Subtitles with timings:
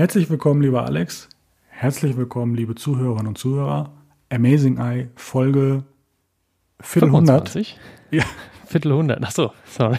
[0.00, 1.28] Herzlich willkommen, lieber Alex.
[1.68, 3.92] Herzlich willkommen, liebe Zuhörerinnen und Zuhörer.
[4.30, 5.84] Amazing Eye, Folge
[6.80, 7.78] Viertel 25?
[8.10, 8.22] Ja.
[8.64, 9.98] Viertel 100, achso, sorry.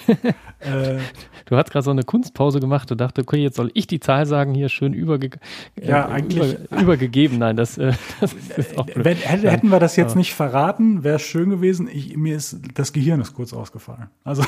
[0.60, 0.98] Äh,
[1.46, 4.26] Du hast gerade so eine Kunstpause gemacht und dachte, okay, jetzt soll ich die Zahl
[4.26, 5.38] sagen, hier schön überge
[5.80, 7.38] Ja, äh, eigentlich- über, übergegeben.
[7.38, 9.06] Nein, das, äh, das ist auch blöd.
[9.06, 11.88] hätten wir das jetzt nicht verraten, wäre es schön gewesen.
[11.88, 14.10] Ich, mir ist das Gehirn ist kurz ausgefallen.
[14.24, 14.44] Also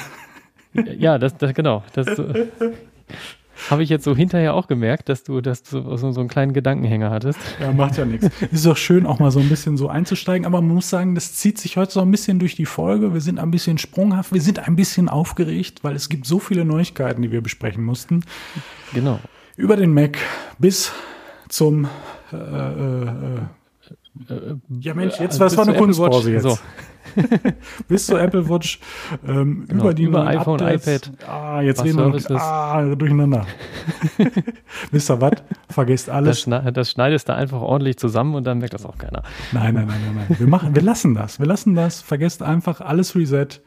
[0.97, 1.83] Ja, das, das genau.
[1.93, 2.47] Das äh,
[3.69, 6.53] habe ich jetzt so hinterher auch gemerkt, dass du, dass du so, so einen kleinen
[6.53, 7.39] Gedankenhänger hattest.
[7.59, 8.29] Ja, macht ja nichts.
[8.51, 11.33] Ist doch schön, auch mal so ein bisschen so einzusteigen, aber man muss sagen, das
[11.33, 13.13] zieht sich heute so ein bisschen durch die Folge.
[13.13, 16.65] Wir sind ein bisschen sprunghaft, wir sind ein bisschen aufgeregt, weil es gibt so viele
[16.65, 18.23] Neuigkeiten, die wir besprechen mussten.
[18.93, 19.19] Genau.
[19.55, 20.17] Über den Mac
[20.59, 20.91] bis
[21.49, 21.87] zum
[22.31, 23.07] äh, äh,
[24.29, 26.43] äh, ja Mensch, jetzt Äh, war es bis war eine Kunstpause jetzt.
[26.43, 26.57] So.
[27.87, 28.79] Bis zur Apple Watch,
[29.27, 31.07] ähm, Genau, über die über iPhone, Updates.
[31.09, 33.45] iPad, Ah, jetzt was reden wir noch, ah, durcheinander.
[34.91, 35.31] Wisst ihr was?
[35.69, 36.43] Vergesst Das, alles.
[36.47, 39.23] schne- das schneidest du einfach ordentlich zusammen und dann merkt das auch keiner.
[39.51, 40.39] Nein, nein, nein, nein, nein.
[40.39, 41.39] Wir, machen, wir lassen das.
[41.39, 42.01] Wir lassen das.
[42.01, 43.61] Vergesst einfach alles Reset.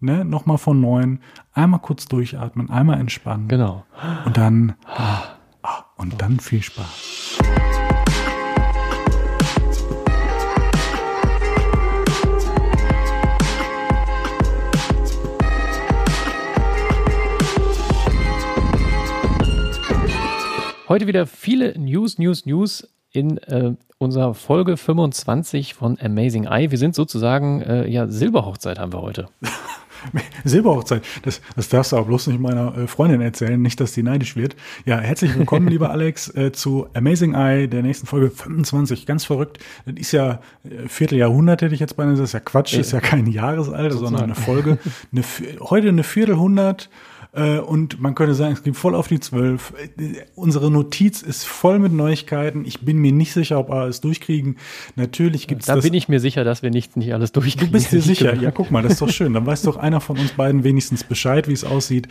[0.00, 0.24] Ne?
[0.24, 1.20] Nochmal von neuem.
[1.52, 3.48] Einmal kurz durchatmen, einmal entspannen.
[3.48, 3.84] Genau.
[4.24, 4.74] Und dann.
[4.86, 5.22] Ah,
[5.62, 7.38] ah, und dann viel Spaß.
[20.88, 26.70] Heute wieder viele News, News, News in äh, unserer Folge 25 von Amazing Eye.
[26.70, 29.28] Wir sind sozusagen, äh, ja, Silberhochzeit haben wir heute.
[30.44, 31.04] Silberhochzeit.
[31.22, 34.34] Das, das darfst du aber bloß nicht meiner äh, Freundin erzählen, nicht, dass die neidisch
[34.34, 34.56] wird.
[34.84, 39.06] Ja, herzlich willkommen, lieber Alex, äh, zu Amazing Eye, der nächsten Folge 25.
[39.06, 39.58] Ganz verrückt.
[39.86, 42.24] Das ist ja äh, Vierteljahrhundert, hätte ich jetzt beinahe gesagt.
[42.24, 44.78] Das ist ja Quatsch, das ist ja kein Jahresalter, sondern eine Folge.
[45.12, 45.22] Eine,
[45.60, 46.90] heute eine Viertelhundert.
[47.34, 49.72] Äh, und man könnte sagen, es geht voll auf die zwölf.
[49.96, 52.64] Äh, Unsere Notiz ist voll mit Neuigkeiten.
[52.66, 54.56] Ich bin mir nicht sicher, ob wir alles durchkriegen.
[54.96, 55.84] Natürlich gibt es Da das.
[55.84, 57.66] bin ich mir sicher, dass wir nicht, nicht alles durchkriegen.
[57.68, 58.34] Du bist dir sicher?
[58.42, 59.32] Ja, guck mal, das ist doch schön.
[59.32, 62.08] Dann weiß doch einer von uns beiden wenigstens Bescheid, wie es aussieht.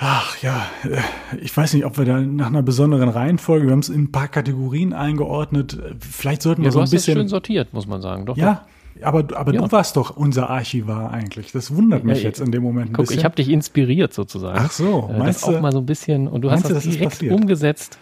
[0.00, 0.98] Ach ja, äh,
[1.40, 4.12] ich weiß nicht, ob wir da nach einer besonderen Reihenfolge, wir haben es in ein
[4.12, 5.76] paar Kategorien eingeordnet.
[5.98, 7.28] Vielleicht sollten wir Ja, so ein hast das schön bisschen.
[7.28, 8.24] sortiert, muss man sagen.
[8.26, 8.64] Doch, Ja,
[9.02, 9.60] aber, aber Ja.
[9.62, 11.52] du warst doch unser Archivar eigentlich.
[11.52, 13.18] Das wundert mich Ja, jetzt in dem Moment ein Guck, bisschen.
[13.18, 14.58] ich habe dich inspiriert sozusagen.
[14.60, 16.84] Ach so, Äh, meinst das auch mal so ein bisschen und du hast das das
[16.84, 17.98] direkt umgesetzt.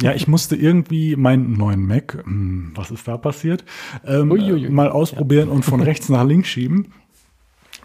[0.00, 3.64] Ja, ich musste irgendwie meinen neuen Mac, hm, was ist da passiert,
[4.06, 4.66] ähm, Uiuiui.
[4.66, 6.88] äh, mal ausprobieren und von rechts nach links schieben.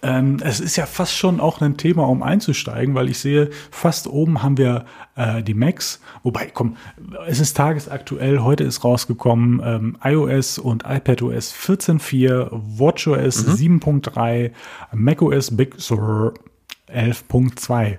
[0.02, 4.08] Ähm, es ist ja fast schon auch ein Thema, um einzusteigen, weil ich sehe, fast
[4.08, 6.00] oben haben wir äh, die Macs.
[6.24, 6.78] Wobei, komm,
[7.28, 8.40] es ist tagesaktuell.
[8.40, 14.52] Heute ist rausgekommen ähm, iOS und iPadOS 14.4, WatchOS 7.3,
[14.94, 16.34] macOS Big Sur
[16.94, 17.98] 11.2.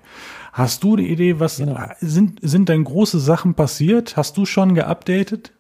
[0.52, 1.78] Hast du die Idee, was Genau.
[2.00, 4.16] sind, sind denn große Sachen passiert?
[4.16, 5.52] Hast du schon geupdatet?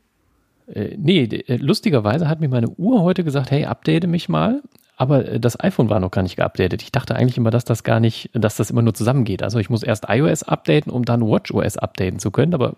[0.66, 4.62] Äh, nee, äh, lustigerweise hat mir meine Uhr heute gesagt, hey, update mich mal.
[5.00, 6.82] Aber äh, das iPhone war noch gar nicht geupdatet.
[6.82, 9.42] Ich dachte eigentlich immer, dass das gar nicht, dass das immer nur zusammengeht.
[9.42, 12.52] Also ich muss erst iOS updaten, um dann WatchOS updaten zu können.
[12.52, 12.74] Aber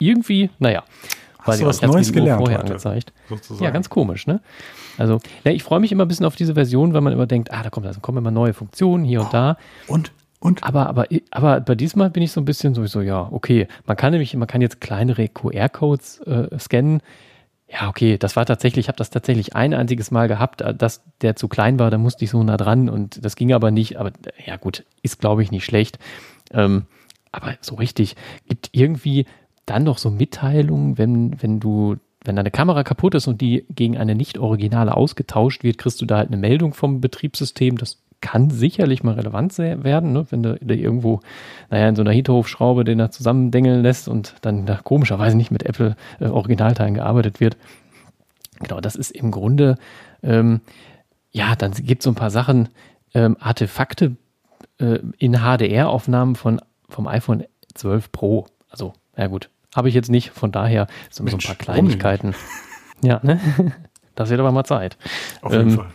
[0.00, 0.84] irgendwie, naja.
[1.40, 3.12] Hast du ich was Neues gelernt vorher heute, angezeigt.
[3.28, 3.64] sozusagen?
[3.64, 4.40] Ja, ganz komisch, ne?
[4.98, 7.52] Also, ja, ich freue mich immer ein bisschen auf diese Version, weil man immer denkt,
[7.52, 9.56] ah, da kommt, da kommen immer neue Funktionen hier und da.
[9.86, 13.66] Und, und, Aber, aber, aber bei diesmal bin ich so ein bisschen sowieso, ja, okay.
[13.86, 17.00] Man kann nämlich, man kann jetzt kleinere QR-Codes äh, scannen.
[17.70, 21.02] Ja, okay, das war tatsächlich, ich habe das tatsächlich ein einziges Mal gehabt, äh, dass
[21.20, 23.98] der zu klein war, da musste ich so nah dran und das ging aber nicht.
[23.98, 24.12] Aber
[24.44, 25.98] ja, gut, ist glaube ich nicht schlecht.
[26.52, 26.86] Ähm,
[27.30, 28.16] aber so richtig,
[28.48, 29.26] gibt irgendwie
[29.66, 33.98] dann noch so Mitteilungen, wenn, wenn du, wenn deine Kamera kaputt ist und die gegen
[33.98, 37.76] eine nicht originale ausgetauscht wird, kriegst du da halt eine Meldung vom Betriebssystem.
[37.76, 40.26] Das kann sicherlich mal relevant werden, ne?
[40.30, 41.20] wenn du da irgendwo,
[41.70, 45.62] naja, in so einer Hinterhofschraube den da zusammendengeln lässt und dann da komischerweise nicht mit
[45.62, 47.56] Apple äh, Originalteilen gearbeitet wird.
[48.60, 49.76] Genau, das ist im Grunde,
[50.22, 50.60] ähm,
[51.30, 52.70] ja, dann gibt es so ein paar Sachen,
[53.14, 54.16] ähm, Artefakte
[54.78, 58.46] äh, in HDR-Aufnahmen von, vom iPhone 12 Pro.
[58.68, 61.88] Also, ja gut, habe ich jetzt nicht, von daher sind so ein Mensch, paar warum?
[61.88, 62.34] Kleinigkeiten.
[63.02, 63.40] Ja, ne?
[64.14, 64.96] Das wird aber mal Zeit.
[65.42, 65.86] auf jeden ähm, Fall.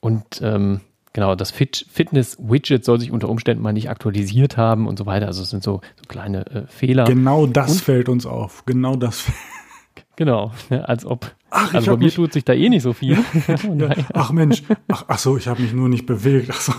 [0.00, 0.82] Und ähm,
[1.12, 5.26] genau, das Fit Fitness-Widget soll sich unter Umständen mal nicht aktualisiert haben und so weiter.
[5.26, 7.04] Also es sind so, so kleine äh, Fehler.
[7.04, 8.64] Genau das und- fällt uns auf.
[8.66, 9.24] Genau das.
[10.16, 11.34] genau, ne, als ob.
[11.50, 13.18] Ach, ich also bei mir tut sich da eh nicht so viel.
[13.46, 16.50] Daher- Ach Mensch, ach, ach so, ich habe mich nur nicht bewegt.
[16.52, 16.72] Ach so.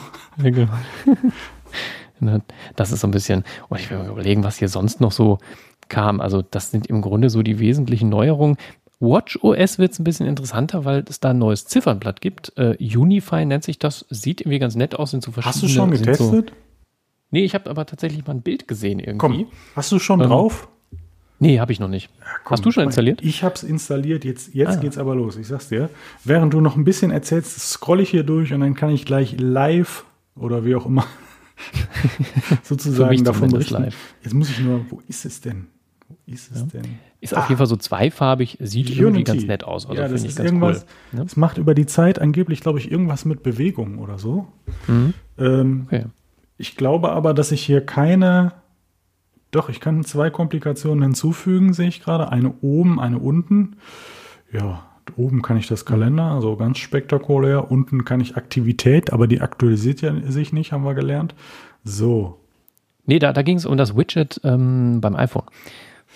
[0.44, 0.72] Ja, genau.
[2.76, 5.40] Das ist so ein bisschen, und ich will mal überlegen, was hier sonst noch so
[5.90, 6.22] kam.
[6.22, 8.58] Also, das sind im Grunde so die wesentlichen Neuerungen.
[9.02, 12.54] WatchOS wird es ein bisschen interessanter, weil es da ein neues Ziffernblatt gibt.
[12.58, 15.54] Äh, Unify nennt sich das, sieht irgendwie ganz nett aus, sind so verschiedene.
[15.54, 16.54] Hast du schon sind So, getestet?
[17.32, 19.18] Nee, ich habe aber tatsächlich mal ein Bild gesehen irgendwie.
[19.18, 20.68] Komm, hast du schon Ähm, drauf?
[21.40, 22.10] Nee, habe ich noch nicht.
[22.44, 23.24] Komm, Hast du schon installiert?
[23.24, 24.80] Ich habe es installiert, jetzt, jetzt Ah.
[24.80, 25.90] geht's aber los, ich sag's dir.
[26.24, 29.40] Während du noch ein bisschen erzählst, scrolle ich hier durch und dann kann ich gleich
[29.40, 30.06] live
[30.36, 31.06] oder wie auch immer
[32.64, 33.74] sozusagen davon berichten.
[33.82, 33.96] live.
[34.24, 35.68] Jetzt muss ich nur, wo ist es denn?
[36.08, 37.00] Wo ist es denn?
[37.22, 39.08] Ist auf jeden Fall so zweifarbig, sieht irgendwie Ah.
[39.10, 39.24] Unity.
[39.24, 39.86] ganz nett aus.
[39.88, 40.82] Also ja, finde ich ganz cool.
[41.12, 41.24] Ne?
[41.24, 44.48] es macht über die Zeit angeblich, glaube ich, irgendwas mit Bewegung oder so.
[44.88, 45.14] Mhm.
[45.38, 46.06] Ähm, Okay.
[46.58, 48.54] Ich glaube aber, dass ich hier keine.
[49.52, 52.32] Doch, ich kann zwei Komplikationen hinzufügen, sehe ich gerade.
[52.32, 53.78] Eine oben, eine unten.
[54.52, 54.84] Ja,
[55.18, 57.70] oben kann ich das Kalender, also ganz spektakulär.
[57.72, 61.34] Unten kann ich Aktivität, aber die aktualisiert ja sich nicht, haben wir gelernt.
[61.84, 62.40] So.
[63.06, 65.46] Nee, da, da ging es um das Widget ähm, beim iPhone.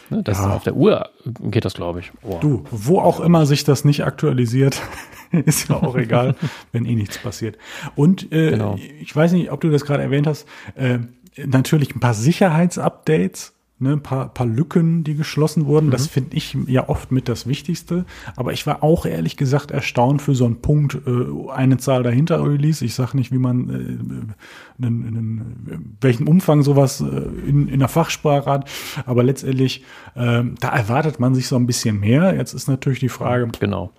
[0.10, 0.56] Ne, das Ja.
[0.56, 1.10] Auf der Uhr
[1.42, 2.12] geht das, glaube ich.
[2.22, 2.38] Oh.
[2.40, 4.82] Du, wo auch immer sich das nicht aktualisiert,
[5.32, 6.36] ist ja auch egal,
[6.72, 7.58] wenn eh nichts passiert.
[7.96, 8.78] Und äh, Genau.
[9.02, 11.00] ich weiß nicht, ob du das gerade erwähnt hast, äh,
[11.46, 15.92] natürlich ein paar Sicherheitsupdates, ne, ein paar, paar Lücken, die geschlossen wurden.
[15.92, 18.06] Das finde ich ja oft mit das Wichtigste.
[18.36, 22.44] Aber ich war auch ehrlich gesagt erstaunt für so einen Punkt, äh, eine Zahl dahinter
[22.44, 22.84] Release.
[22.84, 27.06] Ich sage nicht, wie man, äh, in, in, welchem Umfang sowas äh,
[27.48, 28.70] in, in der Fachsprache hat.
[29.06, 29.84] Aber letztendlich,
[30.16, 32.36] ähm, da erwartet man sich so ein bisschen mehr.
[32.36, 33.92] Jetzt ist natürlich die Frage, Genau.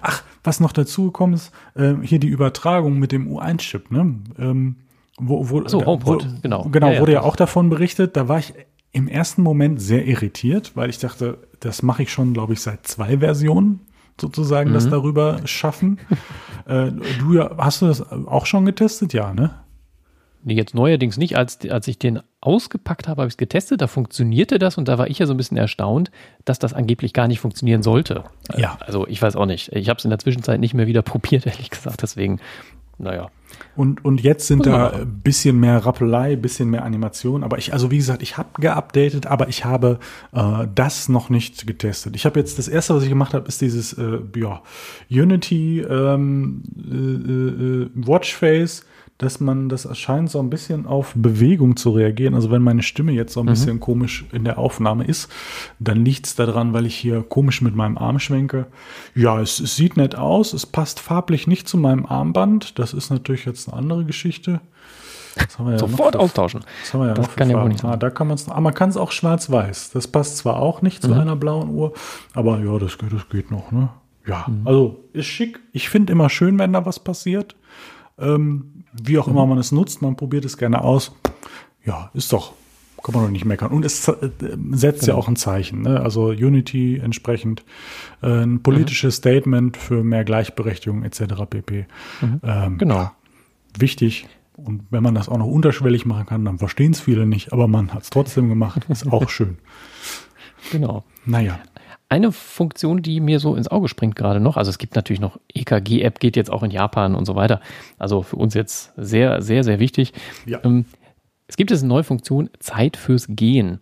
[0.00, 4.16] Ach, was noch dazu gekommen ist, äh, hier die Übertragung mit dem U1-Chip, ne?
[4.38, 4.76] Ähm,
[5.18, 6.64] wo, wo, so, HomePod, wo, genau.
[6.70, 8.16] Genau, Ja, ja, wurde ja das- auch davon berichtet.
[8.16, 8.54] Da war ich
[8.92, 12.86] im ersten Moment sehr irritiert, weil ich dachte, das mache ich schon, glaube ich, seit
[12.86, 13.80] zwei Versionen
[14.20, 14.74] sozusagen, Mhm.
[14.74, 15.98] das darüber schaffen.
[16.66, 19.12] äh, du ja, hast du das auch schon getestet?
[19.12, 19.50] Ja, ne?
[20.42, 21.36] Nee, jetzt neuerdings nicht.
[21.36, 24.96] Als, als ich den ausgepackt habe, habe ich es getestet, da funktionierte das und da
[24.96, 26.10] war ich ja so ein bisschen erstaunt,
[26.46, 28.24] dass das angeblich gar nicht funktionieren sollte.
[28.56, 28.78] Ja.
[28.80, 29.70] Also ich weiß auch nicht.
[29.72, 32.00] Ich habe es in der Zwischenzeit nicht mehr wieder probiert, ehrlich gesagt.
[32.02, 32.40] Deswegen,
[33.00, 33.30] naja.
[33.76, 37.42] Und, und jetzt sind da ein bisschen mehr Rappelei, ein bisschen mehr Animation.
[37.42, 39.98] Aber ich, also wie gesagt, ich habe geupdatet, aber ich habe
[40.32, 42.14] äh, das noch nicht getestet.
[42.14, 44.62] Ich habe jetzt, das erste, was ich gemacht habe, ist dieses äh, ja,
[45.10, 48.84] Unity ähm, äh, äh, Watchface,
[49.22, 52.34] dass man, das erscheint so ein bisschen auf Bewegung zu reagieren.
[52.34, 55.30] Also wenn meine Stimme jetzt so ein bisschen komisch in der Aufnahme ist,
[55.78, 58.66] dann liegt es daran, weil ich hier komisch mit meinem Arm schwenke.
[59.14, 62.78] Ja, es, es sieht nett aus, es passt farblich nicht zu meinem Armband.
[62.78, 64.60] Das ist natürlich jetzt eine andere Geschichte.
[65.58, 66.64] Ja Sofort für- austauschen.
[66.92, 68.88] wir ja Das kann ja wohl nicht ah, da kann man es, aber man kann
[68.90, 69.90] es auch schwarz-weiß.
[69.92, 71.92] Das passt zwar auch nicht zu einer blauen Uhr,
[72.34, 73.90] aber ja, das geht, das geht noch, ne?
[74.26, 75.60] Ja, also ist schick.
[75.72, 77.54] Ich finde immer schön, wenn da was passiert.
[78.20, 81.12] Ähm, wie auch immer man es nutzt, man probiert es gerne aus.
[81.84, 82.52] Ja, ist doch,
[83.02, 83.70] kann man doch nicht meckern.
[83.70, 84.30] Und es äh,
[84.72, 85.82] setzt ja auch ein Zeichen.
[85.82, 86.00] Ne?
[86.00, 87.64] Also Unity entsprechend
[88.22, 91.22] äh, ein politisches Statement für mehr Gleichberechtigung etc.
[91.48, 91.86] pp.
[92.42, 93.10] Ähm, Genau.
[93.78, 94.26] wichtig.
[94.56, 97.66] Und wenn man das auch noch unterschwellig machen kann, dann verstehen es viele nicht, aber
[97.66, 98.84] man hat es trotzdem gemacht.
[98.90, 99.56] Ist auch schön.
[100.70, 101.04] Genau.
[101.24, 101.58] Naja.
[102.10, 105.38] Eine Funktion, die mir so ins Auge springt gerade noch, also es gibt natürlich noch
[105.54, 107.60] EKG-App, geht jetzt auch in Japan und so weiter.
[107.98, 110.12] Also für uns jetzt sehr, sehr, sehr wichtig.
[110.44, 110.58] Ja.
[110.64, 110.86] Ähm,
[111.46, 113.78] es gibt jetzt eine neue Funktion, Zeit fürs Gehen.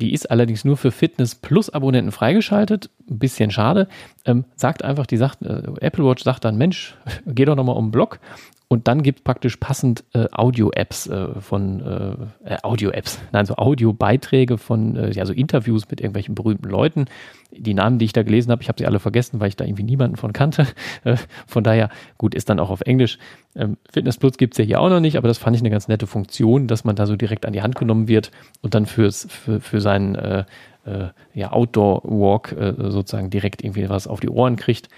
[0.00, 2.90] Die ist allerdings nur für Fitness Plus Abonnenten freigeschaltet.
[3.08, 3.86] Ein bisschen schade.
[4.24, 6.96] Ähm, sagt einfach, die sagt, äh, Apple Watch sagt dann, Mensch,
[7.26, 8.18] geh doch nochmal um den Block.
[8.70, 14.58] Und dann gibt praktisch passend äh, Audio-Apps äh, von äh, äh, Audio-Apps, nein, so Audio-Beiträge
[14.58, 17.06] von, äh, ja, so Interviews mit irgendwelchen berühmten Leuten.
[17.50, 19.64] Die Namen, die ich da gelesen habe, ich habe sie alle vergessen, weil ich da
[19.64, 20.66] irgendwie niemanden von kannte.
[21.04, 21.16] Äh,
[21.46, 23.18] von daher, gut, ist dann auch auf Englisch.
[23.54, 25.86] Ähm, Fitness Plus gibt's ja hier auch noch nicht, aber das fand ich eine ganz
[25.86, 29.28] nette Funktion, dass man da so direkt an die Hand genommen wird und dann fürs,
[29.30, 30.44] für, für seinen
[31.34, 34.88] ja, Outdoor-Walk sozusagen direkt irgendwie was auf die Ohren kriegt.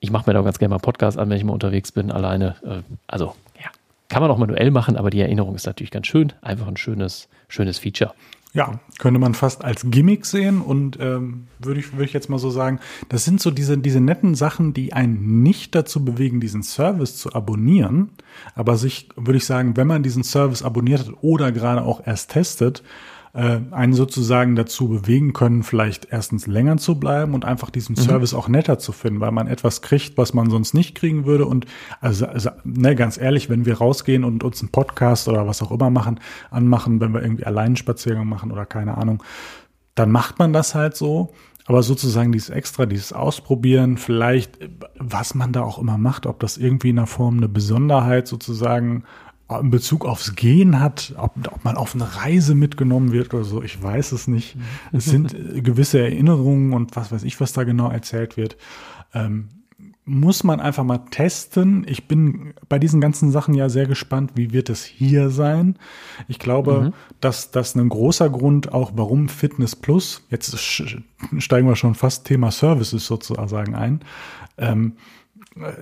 [0.00, 1.92] Ich mache mir da auch ganz gerne mal einen Podcast an, wenn ich mal unterwegs
[1.92, 2.56] bin, alleine.
[2.64, 3.70] Äh, also, ja,
[4.08, 6.32] kann man auch manuell machen, aber die Erinnerung ist natürlich ganz schön.
[6.42, 8.12] Einfach ein schönes, schönes Feature.
[8.52, 12.38] Ja, könnte man fast als Gimmick sehen und ähm, würde ich, würde ich jetzt mal
[12.38, 16.64] so sagen, das sind so diese, diese netten Sachen, die einen nicht dazu bewegen, diesen
[16.64, 18.10] Service zu abonnieren,
[18.56, 22.32] aber sich, würde ich sagen, wenn man diesen Service abonniert hat oder gerade auch erst
[22.32, 22.82] testet,
[23.32, 28.34] äh, einen sozusagen dazu bewegen können, vielleicht erstens länger zu bleiben und einfach diesen Service
[28.34, 31.46] auch netter zu finden, weil man etwas kriegt, was man sonst nicht kriegen würde.
[31.46, 31.66] Und
[32.00, 35.70] also, also ne, ganz ehrlich, wenn wir rausgehen und uns einen Podcast oder was auch
[35.70, 36.18] immer machen,
[36.50, 39.22] anmachen, wenn wir irgendwie allein Spaziergang machen oder keine Ahnung,
[39.94, 41.32] dann macht man das halt so.
[41.66, 46.40] Aber sozusagen dieses Extra, dieses Ausprobieren, vielleicht, äh, was man da auch immer macht, ob
[46.40, 49.04] das irgendwie in der Form eine Besonderheit sozusagen
[49.58, 53.62] in Bezug aufs Gehen hat, ob, ob man auf eine Reise mitgenommen wird oder so,
[53.62, 54.56] ich weiß es nicht.
[54.92, 58.56] Es sind äh, gewisse Erinnerungen und was weiß ich, was da genau erzählt wird.
[59.14, 59.48] Ähm,
[60.04, 61.86] muss man einfach mal testen.
[61.86, 65.78] Ich bin bei diesen ganzen Sachen ja sehr gespannt, wie wird es hier sein.
[66.26, 66.92] Ich glaube, mhm.
[67.20, 72.50] dass das ein großer Grund auch, warum Fitness Plus, jetzt steigen wir schon fast Thema
[72.50, 74.00] Services sozusagen ein,
[74.58, 74.94] ähm,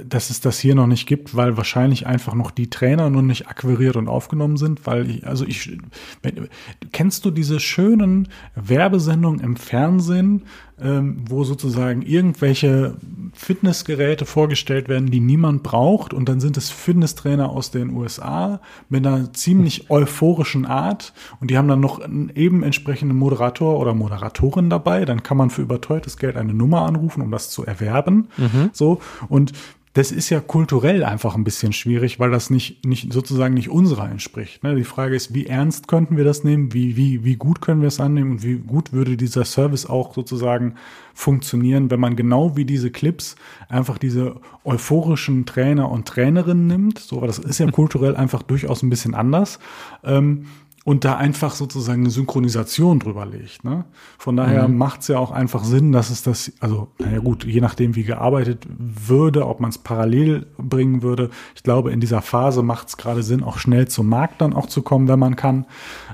[0.03, 3.49] dass es das hier noch nicht gibt, weil wahrscheinlich einfach noch die Trainer noch nicht
[3.49, 5.79] akquiriert und aufgenommen sind, weil ich, also ich,
[6.23, 6.49] wenn,
[6.93, 10.45] kennst du diese schönen Werbesendungen im Fernsehen,
[10.83, 12.97] ähm, wo sozusagen irgendwelche
[13.33, 16.13] Fitnessgeräte vorgestellt werden, die niemand braucht.
[16.13, 21.13] Und dann sind es Fitnesstrainer aus den USA mit einer ziemlich euphorischen Art.
[21.41, 25.51] Und die haben dann noch einen eben entsprechenden Moderator oder Moderatorin dabei, dann kann man
[25.51, 28.71] für überteuertes Geld eine Nummer anrufen, um das zu erwerben, mhm.
[28.73, 29.01] so.
[29.29, 29.53] Und
[29.95, 34.11] das ist ja kulturell einfach ein bisschen schwierig, weil das nicht, nicht sozusagen nicht unserer
[34.11, 34.63] entspricht.
[34.63, 34.75] Ne?
[34.75, 36.73] Die Frage ist, wie ernst könnten wir das nehmen?
[36.73, 38.33] Wie, wie, wie gut können wir es annehmen?
[38.33, 40.75] Und wie gut würde dieser Service auch sozusagen
[41.15, 43.37] funktionieren, wenn man genau wie diese Clips
[43.69, 46.99] einfach diese euphorischen Trainer und Trainerinnen nimmt?
[46.99, 49.59] So, das ist ja kulturell einfach durchaus ein bisschen anders.
[50.05, 50.47] Ähm,
[50.89, 53.63] und da einfach sozusagen eine Synchronisation drüber legt.
[53.63, 53.85] Ne?
[54.17, 54.79] Von daher mhm.
[54.79, 58.05] macht es ja auch einfach Sinn, dass es das, also naja gut, je nachdem, wie
[58.05, 61.29] gearbeitet würde, ob man es parallel bringen würde.
[61.55, 64.65] Ich glaube, in dieser Phase macht es gerade Sinn, auch schnell zum Markt dann auch
[64.65, 65.67] zu kommen, wenn man kann.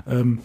[0.09, 0.39] Ähm,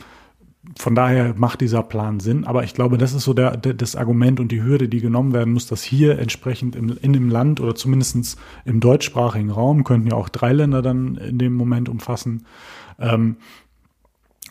[0.79, 2.45] von daher macht dieser Plan Sinn.
[2.45, 5.33] Aber ich glaube, das ist so der, der, das Argument und die Hürde, die genommen
[5.33, 10.07] werden muss, dass hier entsprechend im, in dem Land oder zumindestens im deutschsprachigen Raum, könnten
[10.07, 12.47] ja auch drei Länder dann in dem Moment umfassen,
[13.01, 13.35] ähm,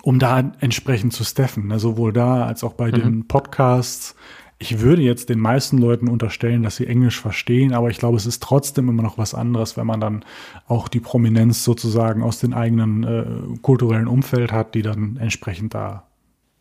[0.01, 1.79] um da entsprechend zu steffen, ne?
[1.79, 2.91] sowohl da als auch bei mhm.
[2.91, 4.15] den Podcasts.
[4.61, 8.25] Ich würde jetzt den meisten Leuten unterstellen, dass sie Englisch verstehen, aber ich glaube, es
[8.25, 10.25] ist trotzdem immer noch was anderes, wenn man dann
[10.67, 16.07] auch die Prominenz sozusagen aus dem eigenen äh, kulturellen Umfeld hat, die dann entsprechend da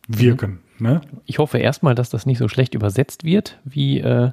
[0.07, 0.59] wirken.
[0.77, 0.87] Mhm.
[0.87, 1.01] Ne?
[1.25, 4.31] Ich hoffe erstmal, dass das nicht so schlecht übersetzt wird, wie äh,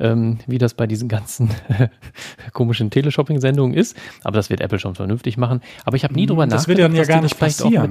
[0.00, 1.50] ähm, wie das bei diesen ganzen
[2.52, 3.96] komischen Teleshopping-Sendungen ist.
[4.24, 5.60] Aber das wird Apple schon vernünftig machen.
[5.84, 6.90] Aber ich habe nie drüber das nachgedacht.
[6.90, 7.90] Das wird ja gar nicht passieren.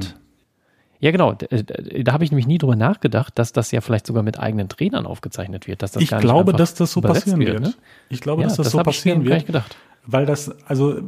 [0.99, 1.33] Ja, genau.
[1.49, 4.67] Äh, da habe ich nämlich nie drüber nachgedacht, dass das ja vielleicht sogar mit eigenen
[4.69, 5.81] Trainern aufgezeichnet wird.
[5.81, 7.61] Dass das ich glaube, dass das so passieren wird.
[7.61, 7.73] Ne?
[8.09, 9.45] Ich glaube, ja, dass das, das so passieren wird.
[9.45, 9.77] Gedacht.
[10.05, 11.01] Weil das, also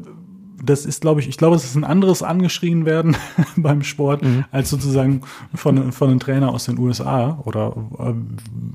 [0.64, 3.18] das ist, glaube ich, ich glaube, es ist ein anderes angeschrien werden
[3.56, 4.46] beim Sport, mhm.
[4.52, 5.22] als sozusagen
[5.54, 7.76] von, von einem Trainer aus den USA oder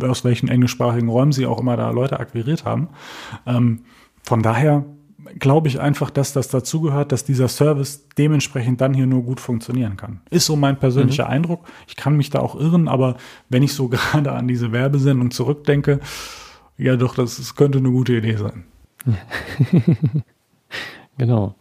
[0.01, 2.89] äh, aus welchen englischsprachigen Räumen sie auch immer da Leute akquiriert haben.
[3.47, 3.81] Ähm,
[4.23, 4.85] von daher
[5.39, 9.97] glaube ich einfach, dass das dazugehört, dass dieser Service dementsprechend dann hier nur gut funktionieren
[9.97, 10.21] kann.
[10.31, 11.31] Ist so mein persönlicher mhm.
[11.31, 11.67] Eindruck.
[11.87, 13.17] Ich kann mich da auch irren, aber
[13.49, 16.01] wenn ich so gerade an diese Werbesendung zurückdenke,
[16.79, 18.65] ja doch, das, das könnte eine gute Idee sein.
[21.19, 21.55] genau.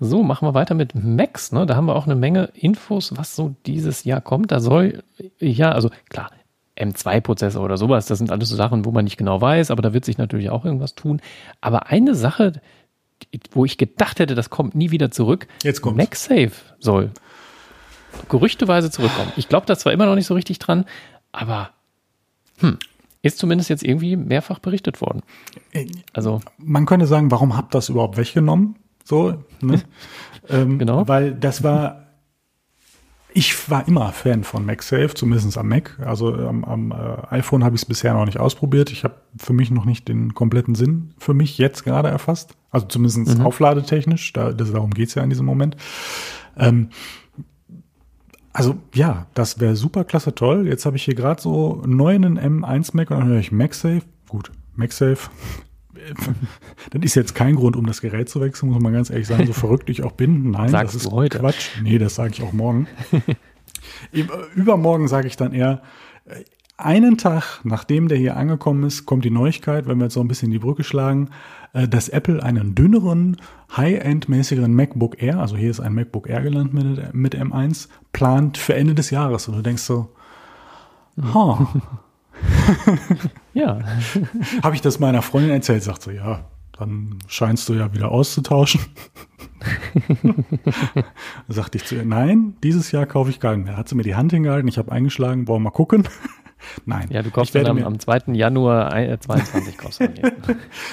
[0.00, 1.52] So, machen wir weiter mit Max.
[1.52, 1.64] Ne?
[1.64, 4.50] Da haben wir auch eine Menge Infos, was so dieses Jahr kommt.
[4.50, 5.04] Da soll,
[5.38, 6.30] ja, also klar,
[6.82, 8.06] M2-Prozessor oder sowas.
[8.06, 10.50] Das sind alles so Sachen, wo man nicht genau weiß, aber da wird sich natürlich
[10.50, 11.20] auch irgendwas tun.
[11.60, 12.60] Aber eine Sache,
[13.52, 15.46] wo ich gedacht hätte, das kommt nie wieder zurück.
[15.62, 15.96] Jetzt kommt.
[15.96, 17.10] MagSafe soll
[18.28, 19.32] gerüchteweise zurückkommen.
[19.36, 20.84] Ich glaube da zwar immer noch nicht so richtig dran,
[21.32, 21.70] aber
[22.58, 22.78] hm,
[23.22, 25.22] ist zumindest jetzt irgendwie mehrfach berichtet worden.
[26.12, 28.76] Also man könnte sagen, warum habt ihr das überhaupt weggenommen?
[29.04, 29.82] So, ne?
[30.48, 31.08] ähm, genau.
[31.08, 32.01] Weil das war
[33.34, 35.98] ich war immer Fan von MagSafe, zumindest am Mac.
[36.04, 38.90] Also am, am äh, iPhone habe ich es bisher noch nicht ausprobiert.
[38.90, 42.56] Ich habe für mich noch nicht den kompletten Sinn für mich jetzt gerade erfasst.
[42.70, 43.46] Also zumindest mhm.
[43.46, 44.32] aufladetechnisch.
[44.32, 45.76] Da, das, darum geht's ja in diesem Moment.
[46.56, 46.90] Ähm,
[48.52, 50.66] also ja, das wäre super klasse toll.
[50.66, 54.02] Jetzt habe ich hier gerade so einen neuen M1 Mac und dann höre ich MagSafe.
[54.28, 55.30] Gut, MagSafe
[56.90, 59.46] das ist jetzt kein Grund, um das Gerät zu wechseln, muss man ganz ehrlich sagen,
[59.46, 60.50] so verrückt ich auch bin.
[60.50, 61.38] Nein, Sagst das ist heute?
[61.38, 61.70] Quatsch.
[61.82, 62.86] Nee, das sage ich auch morgen.
[64.54, 65.82] Übermorgen sage ich dann eher,
[66.24, 66.42] äh,
[66.78, 70.28] einen Tag nachdem der hier angekommen ist, kommt die Neuigkeit, wenn wir jetzt so ein
[70.28, 71.30] bisschen die Brücke schlagen,
[71.72, 73.36] äh, dass Apple einen dünneren,
[73.76, 78.74] high-end-mäßigeren MacBook Air, also hier ist ein MacBook Air gelandet mit, mit M1, plant für
[78.74, 79.48] Ende des Jahres.
[79.48, 80.10] Und du denkst so,
[81.34, 81.68] ha,
[83.54, 83.80] ja.
[84.62, 86.44] Habe ich das meiner Freundin erzählt, sagt sie, ja,
[86.78, 88.80] dann scheinst du ja wieder auszutauschen.
[91.48, 93.76] sagte ich zu ihr, nein, dieses Jahr kaufe ich keinen mehr.
[93.76, 96.08] Hat sie mir die Hand hingehalten, ich habe eingeschlagen, wollen wir mal gucken.
[96.86, 97.08] Nein.
[97.10, 98.34] Ja, du kaufst dann am, am 2.
[98.34, 100.08] Januar 22 kaufst du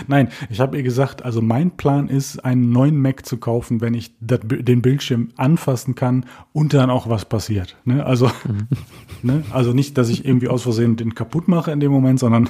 [0.08, 3.94] Nein, ich habe ihr gesagt, also mein Plan ist, einen neuen Mac zu kaufen, wenn
[3.94, 7.78] ich dat, den Bildschirm anfassen kann und dann auch was passiert.
[7.86, 8.04] Ne?
[8.04, 8.68] Also, mhm.
[9.24, 9.44] Ne?
[9.52, 12.50] also nicht, dass ich irgendwie aus Versehen den kaputt mache in dem Moment, sondern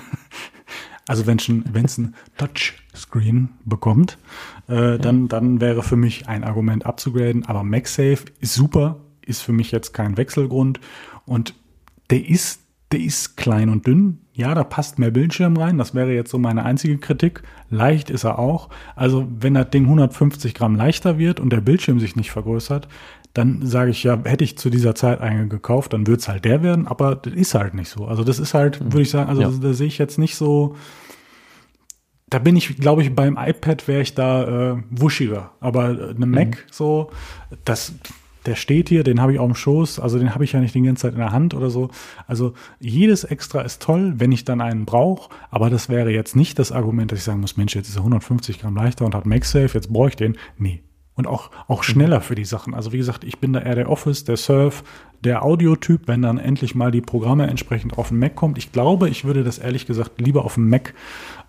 [1.08, 4.18] also wenn es ein Touchscreen bekommt,
[4.68, 7.46] äh, dann, dann wäre für mich ein Argument abzugraden.
[7.46, 10.80] Aber MagSafe ist super, ist für mich jetzt kein Wechselgrund
[11.26, 11.54] und
[12.10, 12.62] der ist
[12.92, 14.20] der ist klein und dünn.
[14.34, 15.78] Ja, da passt mehr Bildschirm rein.
[15.78, 17.44] Das wäre jetzt so meine einzige Kritik.
[17.70, 18.70] Leicht ist er auch.
[18.96, 22.88] Also wenn das Ding 150 Gramm leichter wird und der Bildschirm sich nicht vergrößert,
[23.40, 26.44] dann sage ich ja, hätte ich zu dieser Zeit einen gekauft, dann wird es halt
[26.44, 28.06] der werden, aber das ist halt nicht so.
[28.06, 28.92] Also das ist halt, mhm.
[28.92, 29.50] würde ich sagen, also ja.
[29.50, 30.76] da sehe ich jetzt nicht so,
[32.30, 35.52] da bin ich, glaube ich, beim iPad wäre ich da äh, wuschiger.
[35.62, 36.32] Aber eine mhm.
[36.32, 37.12] Mac so,
[37.64, 37.94] das,
[38.46, 40.76] der steht hier, den habe ich auf dem Schoß, also den habe ich ja nicht
[40.76, 41.90] die ganze Zeit in der Hand oder so.
[42.28, 46.60] Also jedes Extra ist toll, wenn ich dann einen brauche, aber das wäre jetzt nicht
[46.60, 49.26] das Argument, dass ich sagen muss, Mensch, jetzt ist er 150 Gramm leichter und hat
[49.26, 50.38] MagSafe, jetzt brauche ich den.
[50.58, 50.84] Nee,
[51.20, 52.74] und auch, auch schneller für die Sachen.
[52.74, 54.84] Also wie gesagt, ich bin da eher der Office, der Surf,
[55.22, 58.58] der Audiotyp, wenn dann endlich mal die Programme entsprechend auf den Mac kommt.
[58.58, 60.94] Ich glaube, ich würde das ehrlich gesagt lieber auf dem Mac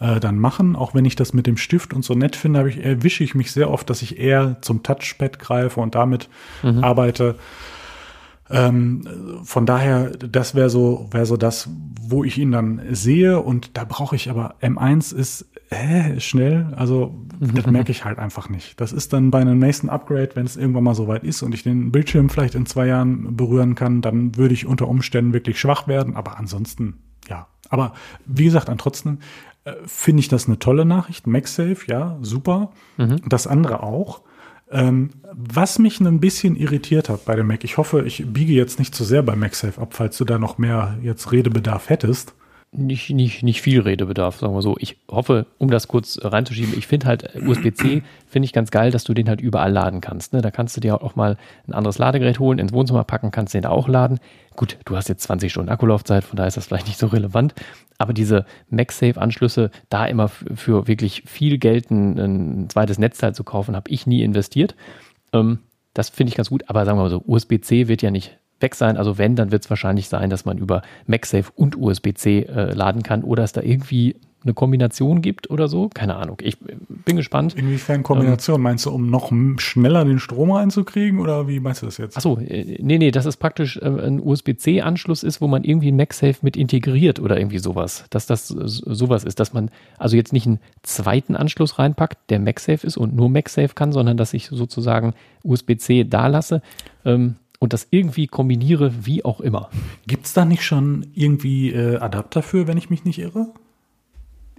[0.00, 2.84] äh, dann machen, auch wenn ich das mit dem Stift und so nett finde, ich,
[2.84, 6.28] erwische ich mich sehr oft, dass ich eher zum Touchpad greife und damit
[6.64, 6.82] mhm.
[6.82, 7.36] arbeite.
[8.50, 9.06] Ähm,
[9.44, 11.68] von daher, das wäre so, wäre so das,
[12.00, 13.40] wo ich ihn dann sehe.
[13.40, 16.72] Und da brauche ich aber M1 ist äh, schnell.
[16.76, 18.80] Also das merke ich halt einfach nicht.
[18.80, 21.54] Das ist dann bei einem nächsten Upgrade, wenn es irgendwann mal so weit ist und
[21.54, 25.60] ich den Bildschirm vielleicht in zwei Jahren berühren kann, dann würde ich unter Umständen wirklich
[25.60, 26.16] schwach werden.
[26.16, 26.98] Aber ansonsten,
[27.28, 27.46] ja.
[27.68, 27.94] Aber
[28.26, 29.20] wie gesagt, ansonsten
[29.64, 31.28] äh, finde ich das eine tolle Nachricht.
[31.28, 32.72] MagSafe, ja, super.
[32.96, 33.20] Mhm.
[33.28, 34.22] Das andere auch.
[34.72, 38.80] Ähm, was mich ein bisschen irritiert hat bei dem Mac, ich hoffe, ich biege jetzt
[38.80, 42.34] nicht zu sehr bei MagSafe ab, falls du da noch mehr jetzt Redebedarf hättest.
[42.72, 44.76] Nicht, nicht, nicht viel Redebedarf, sagen wir so.
[44.78, 49.02] Ich hoffe, um das kurz reinzuschieben, ich finde halt USB-C, finde ich ganz geil, dass
[49.02, 50.32] du den halt überall laden kannst.
[50.32, 50.40] Ne?
[50.40, 51.36] Da kannst du dir auch mal
[51.66, 54.20] ein anderes Ladegerät holen, ins Wohnzimmer packen, kannst den da auch laden.
[54.54, 57.54] Gut, du hast jetzt 20 Stunden Akkulaufzeit, von daher ist das vielleicht nicht so relevant.
[57.98, 63.74] Aber diese MagSafe-Anschlüsse, da immer für wirklich viel Geld ein, ein zweites Netzteil zu kaufen,
[63.74, 64.76] habe ich nie investiert.
[65.32, 65.58] Ähm,
[65.92, 66.70] das finde ich ganz gut.
[66.70, 68.96] Aber sagen wir mal so, USB-C wird ja nicht weg sein.
[68.96, 73.02] Also wenn, dann wird es wahrscheinlich sein, dass man über MagSafe und USB-C äh, laden
[73.02, 75.90] kann oder es da irgendwie eine Kombination gibt oder so.
[75.92, 76.38] Keine Ahnung.
[76.40, 77.54] Ich bin gespannt.
[77.54, 78.56] Inwiefern Kombination?
[78.56, 82.16] Ähm, meinst du, um noch schneller den Strom reinzukriegen oder wie meinst du das jetzt?
[82.16, 85.96] Achso, äh, nee, nee, dass es praktisch äh, ein USB-C-Anschluss ist, wo man irgendwie ein
[85.96, 88.04] MagSafe mit integriert oder irgendwie sowas.
[88.10, 92.86] Dass das sowas ist, dass man also jetzt nicht einen zweiten Anschluss reinpackt, der MagSafe
[92.86, 96.62] ist und nur MagSafe kann, sondern dass ich sozusagen USB-C da lasse.
[97.04, 99.68] Ähm, und das irgendwie kombiniere, wie auch immer.
[100.06, 103.48] Gibt es da nicht schon irgendwie äh, Adapter für, wenn ich mich nicht irre?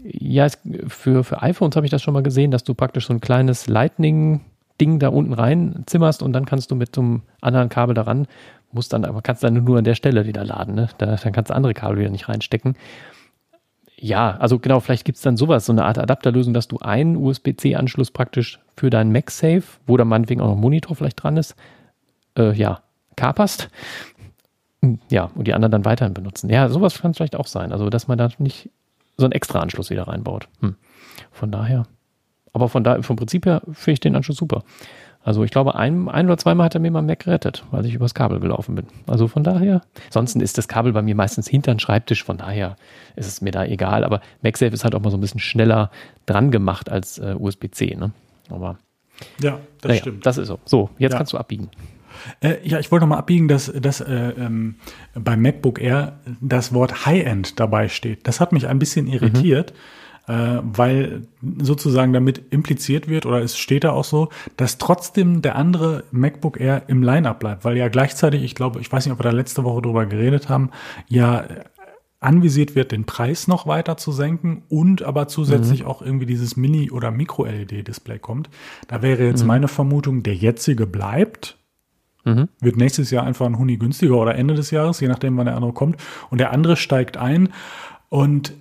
[0.03, 3.13] Ja, es, für, für iPhones habe ich das schon mal gesehen, dass du praktisch so
[3.13, 7.69] ein kleines Lightning-Ding da unten rein zimmerst und dann kannst du mit so einem anderen
[7.69, 8.27] Kabel daran,
[8.71, 10.87] musst dann, aber kannst dann nur an der Stelle wieder laden, ne?
[10.99, 12.75] Da, dann kannst du andere Kabel wieder nicht reinstecken.
[13.97, 17.15] Ja, also genau, vielleicht gibt es dann sowas, so eine Art Adapterlösung, dass du einen
[17.15, 21.55] USB-C-Anschluss praktisch für deinen MagSafe, wo da meinetwegen auch noch ein Monitor vielleicht dran ist,
[22.37, 22.81] äh, ja,
[23.15, 23.69] kaperst.
[25.09, 26.49] Ja, und die anderen dann weiterhin benutzen.
[26.49, 27.71] Ja, sowas kann es vielleicht auch sein.
[27.71, 28.69] Also, dass man da nicht
[29.17, 30.47] so einen extra Anschluss wieder reinbaut.
[30.61, 30.75] Hm.
[31.31, 31.85] Von daher.
[32.53, 34.63] Aber von da, vom Prinzip her finde ich den Anschluss super.
[35.23, 37.93] Also ich glaube, ein, ein oder zweimal hat er mir mal Mac gerettet, weil ich
[37.93, 38.87] übers Kabel gelaufen bin.
[39.05, 42.75] Also von daher, ansonsten ist das Kabel bei mir meistens hinter den Schreibtisch, von daher
[43.15, 44.03] ist es mir da egal.
[44.03, 45.91] Aber MagSafe ist halt auch mal so ein bisschen schneller
[46.25, 47.95] dran gemacht als äh, USB-C.
[47.95, 48.11] Ne?
[48.49, 48.79] Aber
[49.39, 50.25] ja, das naja, stimmt.
[50.25, 50.59] Das ist so.
[50.65, 51.17] So, jetzt ja.
[51.19, 51.69] kannst du abbiegen.
[52.41, 54.75] Äh, ja, ich wollte noch mal abbiegen, dass, dass äh, ähm,
[55.13, 58.27] beim MacBook Air das Wort High-End dabei steht.
[58.27, 59.73] Das hat mich ein bisschen irritiert.
[59.73, 59.77] Mhm.
[60.27, 61.23] Äh, weil
[61.57, 66.59] sozusagen damit impliziert wird, oder es steht da auch so, dass trotzdem der andere MacBook
[66.59, 69.31] Air im Line-Up bleibt, weil ja gleichzeitig, ich glaube, ich weiß nicht, ob wir da
[69.31, 70.69] letzte Woche drüber geredet haben,
[71.07, 71.45] ja
[72.21, 75.87] anvisiert wird, den Preis noch weiter zu senken und aber zusätzlich mhm.
[75.87, 78.49] auch irgendwie dieses Mini- oder Micro-LED-Display kommt.
[78.87, 79.47] Da wäre jetzt mhm.
[79.47, 81.57] meine Vermutung, der jetzige bleibt,
[82.23, 82.49] Mhm.
[82.59, 85.55] Wird nächstes Jahr einfach ein Huni günstiger oder Ende des Jahres, je nachdem, wann der
[85.55, 85.97] andere kommt.
[86.29, 87.49] Und der andere steigt ein.
[88.09, 88.53] Und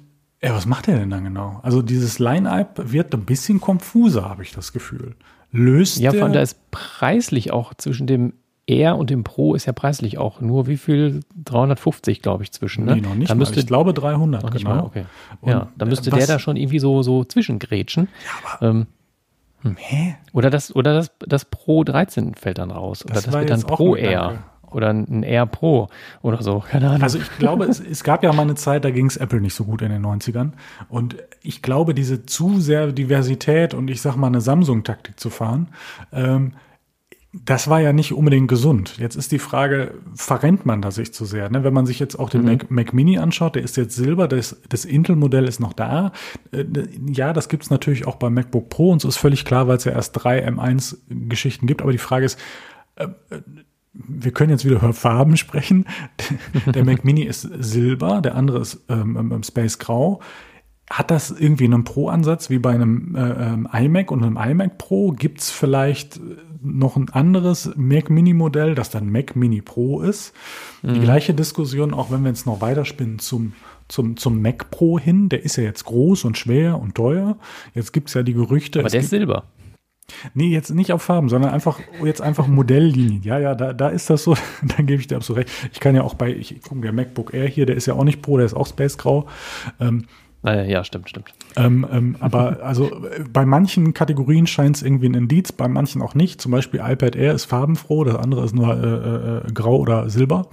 [0.43, 1.61] ja, was macht er denn dann genau?
[1.63, 5.15] Also dieses Line-Up wird ein bisschen konfuser, habe ich das Gefühl.
[5.53, 8.33] Löst Ja, von da ist preislich auch zwischen dem
[8.67, 11.21] R und dem Pro ist ja preislich auch nur wie viel?
[11.45, 12.85] 350, glaube ich, zwischen.
[12.85, 12.97] Ne?
[12.97, 13.59] Nee, noch nicht da müsste.
[13.59, 14.71] Ich glaube 300, genau.
[14.71, 15.05] Mal, okay.
[15.45, 18.09] ja, da müsste was, der da schon irgendwie so, so zwischengrätschen.
[18.25, 18.87] Ja, aber ähm,
[19.63, 19.77] hm.
[19.77, 20.17] Hä?
[20.33, 23.05] Oder das, oder das, das Pro 13 fällt dann raus.
[23.05, 24.45] Oder das, das wird dann Pro Air.
[24.71, 25.89] Oder ein Air Pro
[26.23, 27.03] oder so, keine Ahnung.
[27.03, 29.55] Also ich glaube, es, es gab ja mal eine Zeit, da ging es Apple nicht
[29.55, 30.53] so gut in den 90ern.
[30.89, 35.69] Und ich glaube, diese zu sehr Diversität und ich sag mal eine Samsung-Taktik zu fahren,
[36.13, 36.53] ähm,
[37.33, 38.99] das war ja nicht unbedingt gesund.
[38.99, 41.49] Jetzt ist die Frage, verrennt man da sich zu sehr?
[41.49, 41.63] Ne?
[41.63, 42.47] Wenn man sich jetzt auch den mhm.
[42.49, 46.11] Mac, Mac, Mini anschaut, der ist jetzt Silber, das, das Intel-Modell ist noch da.
[46.51, 46.65] Äh,
[47.07, 49.85] ja, das gibt's natürlich auch beim MacBook Pro und so ist völlig klar, weil es
[49.85, 51.83] ja erst drei M1-Geschichten gibt.
[51.83, 52.39] Aber die Frage ist,
[52.97, 53.07] äh,
[53.93, 55.87] wir können jetzt wieder über Farben sprechen.
[56.67, 60.21] Der Mac Mini ist Silber, der andere ist ähm, ähm, Space Grau.
[60.91, 65.13] Hat das irgendwie einen Pro-Ansatz wie bei einem äh, ähm, iMac und einem iMac Pro?
[65.13, 66.21] Gibt es vielleicht
[66.63, 70.35] noch ein anderes Mac Mini Modell, das dann Mac Mini Pro ist?
[70.83, 70.95] Mhm.
[70.95, 73.53] Die gleiche Diskussion, auch wenn wir jetzt noch weiterspinnen zum
[73.91, 75.29] zum, zum Mac Pro hin.
[75.29, 77.37] Der ist ja jetzt groß und schwer und teuer.
[77.75, 78.81] Jetzt gibt es ja die Gerüchte.
[78.81, 79.45] Aber der ist Silber.
[80.35, 83.23] Nee, jetzt nicht auf Farben, sondern einfach jetzt einfach Modelllinien.
[83.23, 84.37] Ja, ja, da, da ist das so,
[84.77, 85.51] dann gebe ich dir absolut recht.
[85.73, 88.05] Ich kann ja auch bei, ich gucke, der MacBook Air hier, der ist ja auch
[88.05, 89.29] nicht Pro, der ist auch Space Grau.
[89.79, 90.07] Ähm,
[90.43, 91.35] naja, ja, stimmt, stimmt.
[91.57, 92.91] Ähm, ähm, aber also
[93.31, 96.41] bei manchen Kategorien scheint es irgendwie ein Indiz, bei manchen auch nicht.
[96.41, 100.47] Zum Beispiel iPad Air ist farbenfroh, das andere ist nur äh, äh, grau oder silber.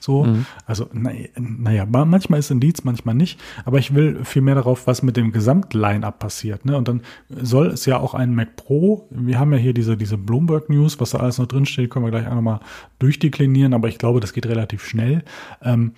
[0.00, 0.44] So, mhm.
[0.66, 3.40] also naja, naja, manchmal ist Indiz, manchmal nicht.
[3.64, 6.66] Aber ich will viel mehr darauf, was mit dem Gesamtline-up passiert.
[6.66, 6.76] Ne?
[6.76, 9.06] Und dann soll es ja auch ein Mac Pro.
[9.10, 12.04] Wir haben ja hier diese diese Bloomberg News, was da alles noch drin steht, können
[12.04, 12.60] wir gleich auch nochmal
[12.98, 13.72] durchdeklinieren.
[13.72, 15.22] Aber ich glaube, das geht relativ schnell.
[15.62, 15.92] Ähm,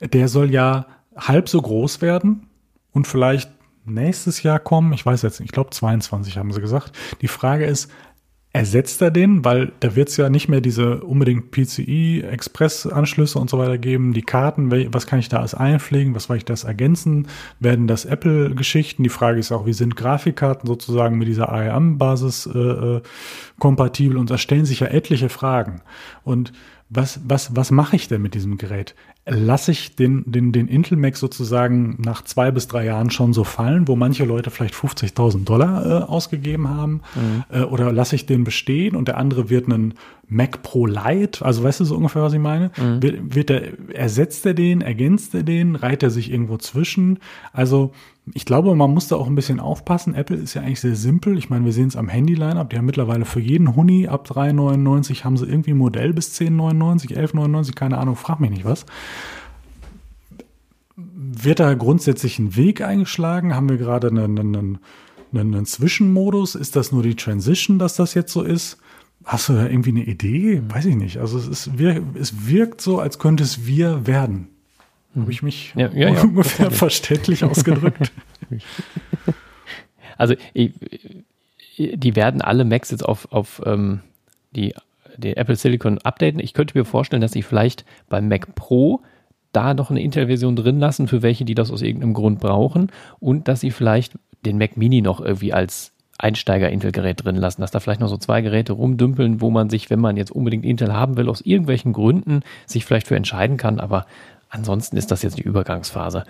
[0.00, 2.48] der soll ja halb so groß werden
[2.92, 3.50] und vielleicht
[3.84, 4.92] nächstes Jahr kommen.
[4.92, 6.92] Ich weiß jetzt nicht, ich glaube 22 haben sie gesagt.
[7.20, 7.90] Die Frage ist,
[8.52, 9.44] ersetzt er den?
[9.44, 14.12] Weil da wird es ja nicht mehr diese unbedingt PCI-Express-Anschlüsse und so weiter geben.
[14.12, 16.14] Die Karten, was kann ich da als einpflegen?
[16.14, 17.28] Was soll ich das ergänzen?
[17.60, 19.02] Werden das Apple-Geschichten?
[19.02, 23.02] Die Frage ist auch, wie sind Grafikkarten sozusagen mit dieser ARM-Basis äh, äh,
[23.58, 24.18] kompatibel?
[24.18, 25.80] Und da stellen sich ja etliche Fragen.
[26.22, 26.52] Und
[26.90, 28.94] was, was, was mache ich denn mit diesem Gerät?
[29.24, 33.44] Lasse ich den, den, den Intel Mac sozusagen nach zwei bis drei Jahren schon so
[33.44, 37.44] fallen, wo manche Leute vielleicht 50.000 Dollar äh, ausgegeben haben, mhm.
[37.50, 39.94] äh, oder lasse ich den bestehen und der andere wird einen
[40.28, 42.72] Mac Pro Lite, also weißt du so ungefähr, was ich meine?
[42.76, 43.02] Mhm.
[43.02, 47.20] Wird, wird er, ersetzt er den, ergänzt er den, reiht er sich irgendwo zwischen?
[47.52, 47.92] Also
[48.34, 50.14] ich glaube, man muss da auch ein bisschen aufpassen.
[50.14, 51.36] Apple ist ja eigentlich sehr simpel.
[51.36, 52.70] Ich meine, wir sehen es am Handy-Line-Up.
[52.70, 57.16] Die haben mittlerweile für jeden Huni ab 3,99 haben sie irgendwie ein Modell bis 10,99,
[57.16, 58.86] 11,99, keine Ahnung, frag mich nicht was.
[60.96, 63.56] Wird da grundsätzlich ein Weg eingeschlagen?
[63.56, 64.78] Haben wir gerade einen, einen,
[65.34, 66.54] einen, Zwischenmodus?
[66.54, 68.78] Ist das nur die Transition, dass das jetzt so ist?
[69.24, 70.62] Hast du da irgendwie eine Idee?
[70.68, 71.18] Weiß ich nicht.
[71.18, 71.70] Also es, ist,
[72.14, 74.51] es wirkt so, als könnte es wir werden.
[75.14, 78.12] Habe ich mich ja, ja, ja, ungefähr verständlich ausgedrückt?
[80.16, 80.34] also
[81.78, 84.00] die werden alle Macs jetzt auf, auf ähm,
[84.54, 84.74] die,
[85.16, 86.40] den Apple Silicon updaten.
[86.40, 89.00] Ich könnte mir vorstellen, dass sie vielleicht beim Mac Pro
[89.52, 92.90] da noch eine Intel-Version drin lassen, für welche, die das aus irgendeinem Grund brauchen.
[93.20, 97.80] Und dass sie vielleicht den Mac Mini noch irgendwie als Einsteiger-Intel-Gerät drin lassen, dass da
[97.80, 101.16] vielleicht noch so zwei Geräte rumdümpeln, wo man sich, wenn man jetzt unbedingt Intel haben
[101.16, 103.80] will, aus irgendwelchen Gründen sich vielleicht für entscheiden kann.
[103.80, 104.06] Aber
[104.52, 106.24] Ansonsten ist das jetzt die Übergangsphase.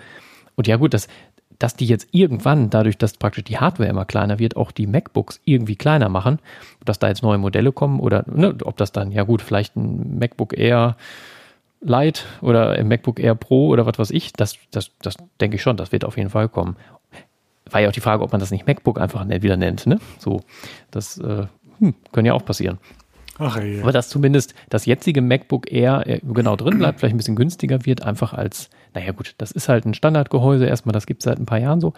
[0.55, 1.09] Und ja gut, dass,
[1.59, 5.41] dass die jetzt irgendwann, dadurch, dass praktisch die Hardware immer kleiner wird, auch die MacBooks
[5.43, 6.39] irgendwie kleiner machen,
[6.85, 10.19] dass da jetzt neue Modelle kommen oder ne, ob das dann, ja gut, vielleicht ein
[10.19, 10.95] MacBook Air
[11.81, 15.61] Lite oder ein MacBook Air Pro oder was weiß ich, das, das, das denke ich
[15.61, 16.77] schon, das wird auf jeden Fall kommen.
[17.69, 19.99] War ja auch die Frage, ob man das nicht MacBook einfach wieder nennt, ne?
[20.17, 20.41] So,
[20.91, 21.47] das äh,
[21.79, 22.77] hm, kann ja auch passieren.
[23.39, 23.81] Ach, ey.
[23.81, 27.85] Aber dass zumindest das jetzige MacBook Air äh, genau drin bleibt, vielleicht ein bisschen günstiger
[27.85, 31.39] wird, einfach als, naja gut, das ist halt ein Standardgehäuse, erstmal, das gibt es seit
[31.39, 31.93] ein paar Jahren so.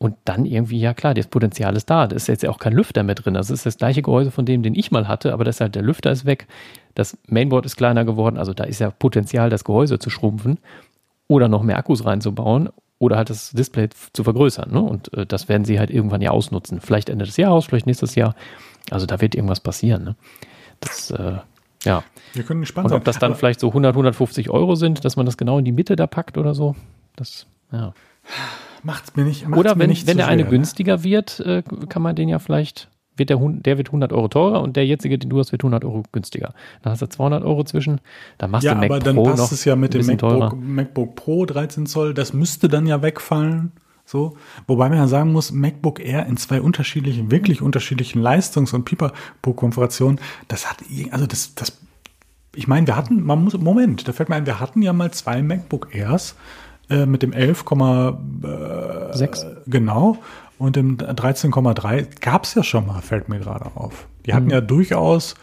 [0.00, 2.06] Und dann irgendwie, ja klar, das Potenzial ist da.
[2.06, 3.34] Da ist jetzt ja auch kein Lüfter mehr drin.
[3.34, 5.82] Das ist das gleiche Gehäuse von dem, den ich mal hatte, aber das halt, der
[5.82, 6.46] Lüfter ist weg.
[6.94, 8.36] Das Mainboard ist kleiner geworden.
[8.36, 10.58] Also da ist ja Potenzial, das Gehäuse zu schrumpfen
[11.26, 12.68] oder noch mehr Akkus reinzubauen
[13.00, 14.70] oder halt das Display zu vergrößern.
[14.70, 14.80] Ne?
[14.80, 16.80] Und äh, das werden sie halt irgendwann ja ausnutzen.
[16.80, 18.36] Vielleicht Ende des Jahres, vielleicht nächstes Jahr.
[18.90, 20.04] Also da wird irgendwas passieren.
[20.04, 20.16] Ne?
[20.80, 21.38] Das, äh,
[21.84, 22.04] ja.
[22.34, 25.26] Wir können gespannt Und ob das dann vielleicht so 100, 150 Euro sind, dass man
[25.26, 26.74] das genau in die Mitte da packt oder so.
[27.16, 27.92] Das, ja.
[28.82, 29.46] Macht's mir nicht.
[29.48, 30.50] Macht's oder wenn, nicht wenn der eine ne?
[30.50, 34.60] günstiger wird, äh, kann man den ja vielleicht, wird der, der wird 100 Euro teurer
[34.62, 36.54] und der jetzige, den du hast, wird 100 Euro günstiger.
[36.82, 38.00] Dann hast du 200 Euro zwischen.
[38.38, 41.14] Dann machst ja, du Mac aber dann Pro passt es ja mit dem MacBook, MacBook
[41.16, 42.14] Pro 13 Zoll.
[42.14, 43.72] Das müsste dann ja wegfallen.
[44.08, 48.86] So, wobei man ja sagen muss, MacBook Air in zwei unterschiedlichen, wirklich unterschiedlichen Leistungs- und
[48.86, 50.18] Pipapo-Konfigurationen,
[50.48, 50.78] das hat,
[51.10, 51.76] also das, das,
[52.54, 55.10] ich meine, wir hatten, man muss, Moment, da fällt mir ein, wir hatten ja mal
[55.10, 56.36] zwei MacBook Airs
[56.88, 60.16] äh, mit dem 11,6, äh, genau,
[60.56, 64.06] und dem 13,3 gab es ja schon mal, fällt mir gerade auf.
[64.24, 64.52] Die hatten mhm.
[64.52, 65.34] ja durchaus,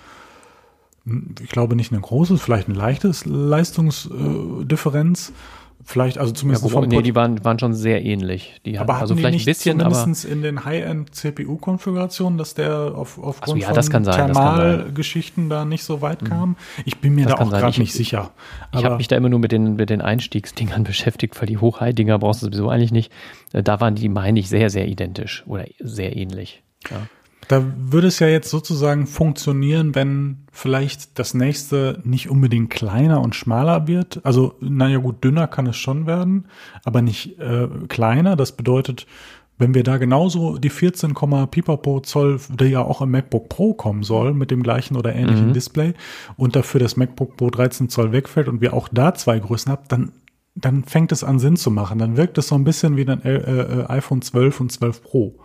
[1.39, 5.30] ich glaube nicht ein großes, vielleicht ein leichtes Leistungsdifferenz.
[5.30, 5.34] Äh,
[5.88, 8.60] Vielleicht, also zumindest ja, nee, die waren, waren schon sehr ähnlich.
[8.65, 13.19] Die aber hatten, also vielleicht ein bisschen, zumindest aber in den High-End-CPU-Konfigurationen, dass der auf,
[13.21, 16.28] aufgrund so, ja, von Thermalgeschichten da nicht so weit mhm.
[16.28, 16.56] kam.
[16.86, 18.32] Ich bin mir das da auch gerade nicht sicher.
[18.74, 22.17] ich habe mich da immer nur mit den, mit den Einstiegsdingern beschäftigt, weil die Hoch-High-Dinger
[22.17, 23.12] brauchst du sowieso eigentlich nicht.
[23.54, 26.63] Äh, da waren die, meine ich, sehr, sehr identisch oder sehr ähnlich.
[26.89, 26.98] Ja.
[27.47, 33.36] Da würde es ja jetzt sozusagen funktionieren, wenn vielleicht das nächste nicht unbedingt kleiner und
[33.36, 34.21] schmaler wird.
[34.23, 36.45] Also, naja gut, dünner kann es schon werden,
[36.84, 38.36] aber nicht äh, kleiner.
[38.36, 39.05] Das bedeutet,
[39.58, 41.13] wenn wir da genauso die 14,
[41.49, 45.49] Pipapo Zoll, der ja auch im MacBook Pro kommen soll, mit dem gleichen oder ähnlichen
[45.49, 45.53] mhm.
[45.53, 45.93] Display
[46.36, 49.84] und dafür das MacBook Pro 13 Zoll wegfällt und wir auch da zwei Größen haben,
[49.88, 50.12] dann,
[50.55, 51.99] dann fängt es an Sinn zu machen.
[51.99, 55.36] Dann wirkt es so ein bisschen wie ein äh, äh, iPhone 12 und 12 Pro.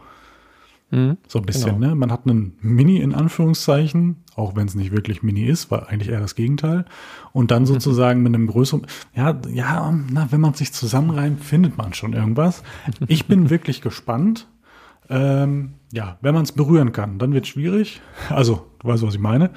[0.90, 1.88] Mhm, so ein bisschen, genau.
[1.88, 1.94] ne?
[1.94, 6.10] Man hat einen Mini in Anführungszeichen, auch wenn es nicht wirklich Mini ist, war eigentlich
[6.10, 6.84] eher das Gegenteil.
[7.32, 11.94] Und dann sozusagen mit einem größeren, ja, ja, na, wenn man sich zusammenreimt, findet man
[11.94, 12.62] schon irgendwas.
[13.06, 14.48] Ich bin wirklich gespannt.
[15.10, 18.00] Ähm, ja, wenn man es berühren kann, dann wird es schwierig.
[18.28, 19.50] Also, du weißt, was ich meine.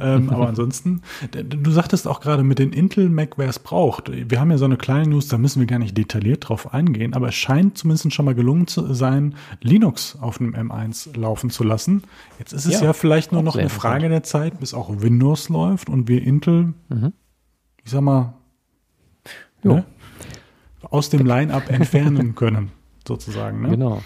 [0.00, 4.10] Ähm, aber ansonsten, du sagtest auch gerade mit den Intel Mac, wer es braucht.
[4.10, 7.12] Wir haben ja so eine kleine News, da müssen wir gar nicht detailliert drauf eingehen,
[7.12, 11.64] aber es scheint zumindest schon mal gelungen zu sein, Linux auf einem M1 laufen zu
[11.64, 12.04] lassen.
[12.38, 15.50] Jetzt ist es ja, ja vielleicht nur noch eine Frage der Zeit, bis auch Windows
[15.50, 17.12] läuft und wir Intel, mhm.
[17.84, 18.32] ich sag mal,
[19.62, 19.84] ne,
[20.80, 22.70] aus dem Line-Up entfernen können,
[23.06, 23.60] sozusagen.
[23.60, 23.70] Ne?
[23.70, 24.00] Genau.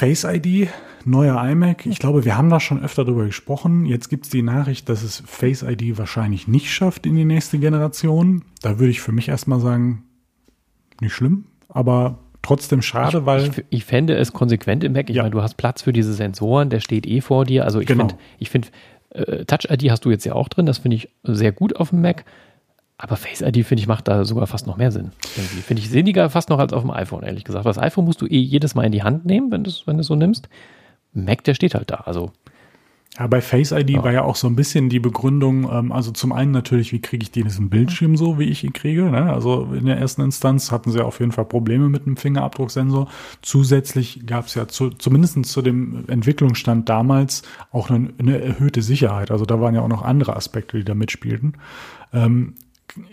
[0.00, 0.70] Face ID,
[1.04, 1.84] neuer iMac.
[1.84, 3.84] Ich glaube, wir haben da schon öfter drüber gesprochen.
[3.84, 7.58] Jetzt gibt es die Nachricht, dass es Face ID wahrscheinlich nicht schafft in die nächste
[7.58, 8.42] Generation.
[8.62, 10.04] Da würde ich für mich erstmal sagen,
[11.02, 13.48] nicht schlimm, aber trotzdem schade, ich, weil.
[13.48, 15.10] Ich, ich, fände es konsequent im Mac.
[15.10, 15.22] Ich ja.
[15.22, 17.66] meine, du hast Platz für diese Sensoren, der steht eh vor dir.
[17.66, 18.08] Also ich genau.
[18.08, 18.68] finde, ich finde,
[19.10, 20.64] äh, Touch ID hast du jetzt ja auch drin.
[20.64, 22.24] Das finde ich sehr gut auf dem Mac.
[23.02, 25.12] Aber Face ID, finde ich, macht da sogar fast noch mehr Sinn.
[25.22, 27.64] Finde ich sinniger fast noch als auf dem iPhone, ehrlich gesagt.
[27.64, 30.02] Das iPhone musst du eh jedes Mal in die Hand nehmen, wenn du es wenn
[30.02, 30.50] so nimmst.
[31.14, 32.02] Mac, der steht halt da.
[32.04, 32.30] Also
[33.18, 34.04] ja, bei Face ID ja.
[34.04, 37.22] war ja auch so ein bisschen die Begründung, ähm, also zum einen natürlich, wie kriege
[37.22, 39.10] ich diesen Bildschirm so, wie ich ihn kriege.
[39.10, 39.32] Ne?
[39.32, 43.08] Also in der ersten Instanz hatten sie auf jeden Fall Probleme mit dem Fingerabdrucksensor.
[43.40, 49.30] Zusätzlich gab es ja zu, zumindest zu dem Entwicklungsstand damals auch eine, eine, erhöhte Sicherheit.
[49.30, 51.54] Also da waren ja auch noch andere Aspekte, die da mitspielten.
[52.12, 52.54] Ähm,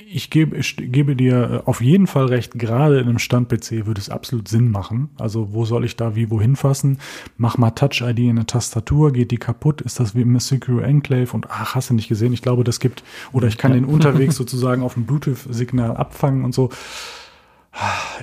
[0.08, 4.10] ich gebe, ich gebe dir auf jeden Fall recht, gerade in einem Stand-PC würde es
[4.10, 5.10] absolut Sinn machen.
[5.18, 7.00] Also wo soll ich da wie wohin fassen?
[7.38, 9.82] Mach mal Touch-ID in eine Tastatur, geht die kaputt?
[9.82, 11.34] Ist das wie im Secure Enclave?
[11.34, 12.34] Und ach, hast du nicht gesehen?
[12.34, 13.80] Ich glaube, das gibt, oder ich kann ja.
[13.80, 16.70] den unterwegs sozusagen auf ein Bluetooth-Signal abfangen und so.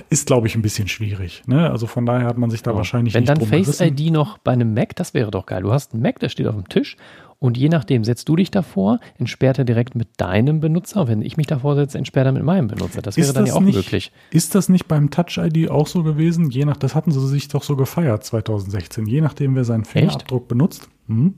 [0.09, 1.43] Ist, glaube ich, ein bisschen schwierig.
[1.45, 1.69] Ne?
[1.71, 2.77] Also von daher hat man sich da ja.
[2.77, 5.61] wahrscheinlich Wenn nicht dann Face ID noch bei einem Mac, das wäre doch geil.
[5.61, 6.97] Du hast einen Mac, der steht auf dem Tisch
[7.45, 11.07] und je nachdem, setzt du dich davor, entsperrt er direkt mit deinem Benutzer.
[11.07, 13.03] Wenn ich mich davor setze, entsperrt er mit meinem Benutzer.
[13.03, 14.11] Das wäre ist dann ja auch nicht, möglich.
[14.31, 16.49] Ist das nicht beim Touch-ID auch so gewesen?
[16.49, 19.05] Je nach, das hatten sie sich doch so gefeiert 2016.
[19.05, 20.47] Je nachdem, wer seinen Fingerabdruck Echt?
[20.47, 20.89] benutzt.
[21.07, 21.35] Hm?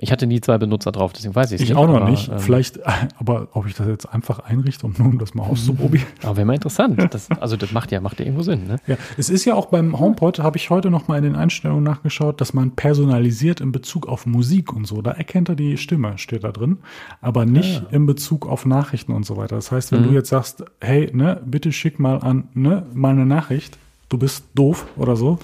[0.00, 1.70] Ich hatte nie zwei Benutzer drauf, deswegen weiß ich es nicht.
[1.70, 2.28] Ich auch noch aber, nicht.
[2.28, 2.78] Ähm, Vielleicht,
[3.18, 6.06] aber ob ich das jetzt einfach einrichte, um nun das mal auszuprobieren.
[6.22, 7.12] Aber wäre mal interessant.
[7.12, 8.68] Das, also das macht ja, macht ja irgendwo Sinn.
[8.68, 8.76] Ne?
[8.86, 11.82] Ja, es ist ja auch beim HomePod, habe ich heute noch mal in den Einstellungen
[11.82, 15.02] nachgeschaut, dass man personalisiert in Bezug auf Musik und so.
[15.02, 16.78] Da erkennt er die Stimme, steht da drin,
[17.20, 17.86] aber nicht ja.
[17.90, 19.56] in Bezug auf Nachrichten und so weiter.
[19.56, 20.08] Das heißt, wenn mhm.
[20.08, 23.76] du jetzt sagst, hey, ne, bitte schick mal an, ne, mal eine Nachricht,
[24.08, 25.40] du bist doof oder so,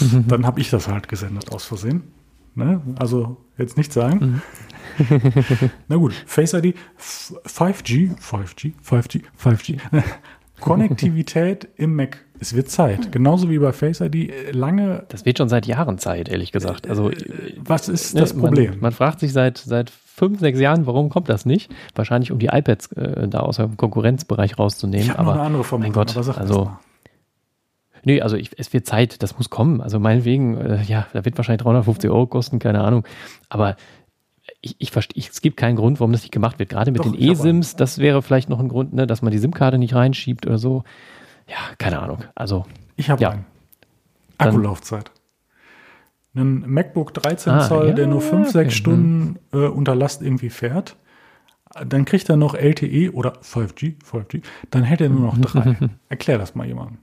[0.28, 2.02] dann habe ich das halt gesendet aus Versehen.
[2.58, 2.80] Ne?
[2.98, 4.42] Also jetzt nicht sagen.
[4.98, 5.10] Mhm.
[5.88, 9.78] Na gut, Face ID 5G, 5G, 5G, 5G.
[10.60, 12.18] Konnektivität im Mac.
[12.40, 13.12] Es wird Zeit.
[13.12, 15.04] Genauso wie bei Face ID lange.
[15.08, 16.88] Das wird schon seit Jahren Zeit, ehrlich gesagt.
[16.88, 18.70] Also, äh, was ist ne, das Problem?
[18.72, 21.72] Man, man, fragt sich seit, seit fünf, sechs Jahren, warum kommt das nicht?
[21.94, 25.06] Wahrscheinlich, um die iPads äh, da aus dem Konkurrenzbereich rauszunehmen.
[25.06, 26.72] Ich noch eine andere Vermutung, mein Gott, aber also,
[28.04, 29.80] Nee, also ich, es wird Zeit, das muss kommen.
[29.80, 33.04] Also meinetwegen, äh, ja, da wird wahrscheinlich 350 Euro kosten, keine Ahnung.
[33.48, 33.76] Aber
[34.60, 36.70] ich, ich verstehe, es gibt keinen Grund, warum das nicht gemacht wird.
[36.70, 39.38] Gerade mit Doch, den E-Sims, das wäre vielleicht noch ein Grund, ne, dass man die
[39.38, 40.84] SIM-Karte nicht reinschiebt oder so.
[41.48, 42.24] Ja, keine Ahnung.
[42.34, 42.66] Also.
[42.96, 43.30] Ich habe ja.
[43.30, 43.44] einen.
[44.38, 45.10] Akkulaufzeit.
[46.34, 48.70] Ein MacBook 13 ah, Zoll, ja, der nur 5, 6 okay.
[48.70, 50.96] Stunden äh, unter Last irgendwie fährt.
[51.86, 55.76] Dann kriegt er noch LTE oder 5G, 5G, dann hätte er nur noch drei.
[56.08, 56.98] Erklär das mal jemandem.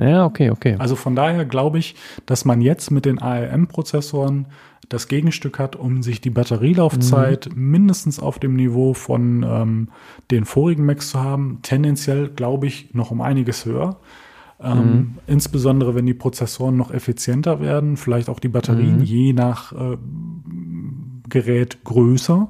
[0.00, 0.76] Ja, okay, okay.
[0.78, 4.46] Also von daher glaube ich, dass man jetzt mit den ARM-Prozessoren
[4.88, 7.70] das Gegenstück hat, um sich die Batterielaufzeit mhm.
[7.70, 9.88] mindestens auf dem Niveau von ähm,
[10.30, 11.58] den vorigen Macs zu haben.
[11.62, 13.98] Tendenziell glaube ich noch um einiges höher.
[14.60, 15.14] Ähm, mhm.
[15.26, 19.04] Insbesondere wenn die Prozessoren noch effizienter werden, vielleicht auch die Batterien mhm.
[19.04, 19.98] je nach äh,
[21.28, 22.48] Gerät größer.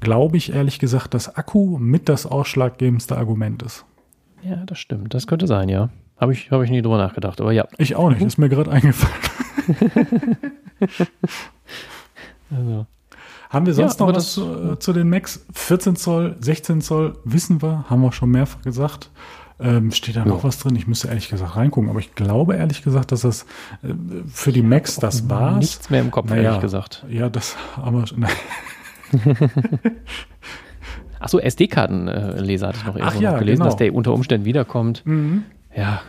[0.00, 3.84] Glaube ich ehrlich gesagt, dass Akku mit das ausschlaggebendste Argument ist.
[4.42, 5.12] Ja, das stimmt.
[5.12, 5.90] Das könnte sein, ja.
[6.20, 7.66] Habe ich, hab ich nie drüber nachgedacht, aber ja.
[7.78, 9.14] Ich auch nicht, ist mir gerade eingefallen.
[12.50, 12.86] also.
[13.48, 15.44] Haben wir sonst Ja, noch was zu, äh, zu den Macs?
[15.52, 19.10] 14 Zoll, 16 Zoll, wissen wir, haben wir schon mehrfach gesagt.
[19.58, 20.44] Ähm, steht da noch Ja.
[20.44, 20.76] was drin?
[20.76, 23.42] Ich müsste ehrlich gesagt reingucken, aber ich glaube ehrlich gesagt, dass das
[23.82, 23.88] äh,
[24.28, 25.58] für die Macs das war's.
[25.58, 27.04] Nichts mehr im Kopf, Naja, ehrlich gesagt.
[27.08, 28.26] Ja, das haben wir schon.
[31.18, 33.64] Achso, SD-Kartenleser hatte ich noch irgendwo ja, noch gelesen, genau.
[33.70, 35.02] dass der unter Umständen wiederkommt.
[35.04, 35.44] Mhm.
[35.76, 36.00] Ja.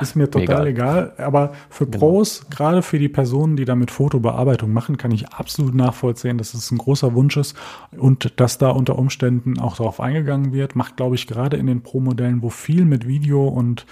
[0.00, 1.12] Ist mir total egal.
[1.18, 1.98] Aber für Genau.
[1.98, 6.70] Pros, gerade für die Personen, die damit Fotobearbeitung machen, kann ich absolut nachvollziehen, dass es
[6.70, 7.56] ein großer Wunsch ist
[7.96, 10.76] und dass da unter Umständen auch darauf eingegangen wird.
[10.76, 13.86] Macht, glaube ich, gerade in den Pro-Modellen, wo viel mit Video und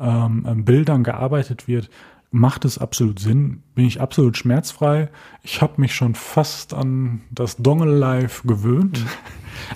[0.00, 1.90] ähm, Bildern gearbeitet wird,
[2.32, 3.62] macht es absolut Sinn.
[3.74, 5.10] Bin ich absolut schmerzfrei.
[5.42, 9.04] Ich habe mich schon fast an das Dongle Live gewöhnt.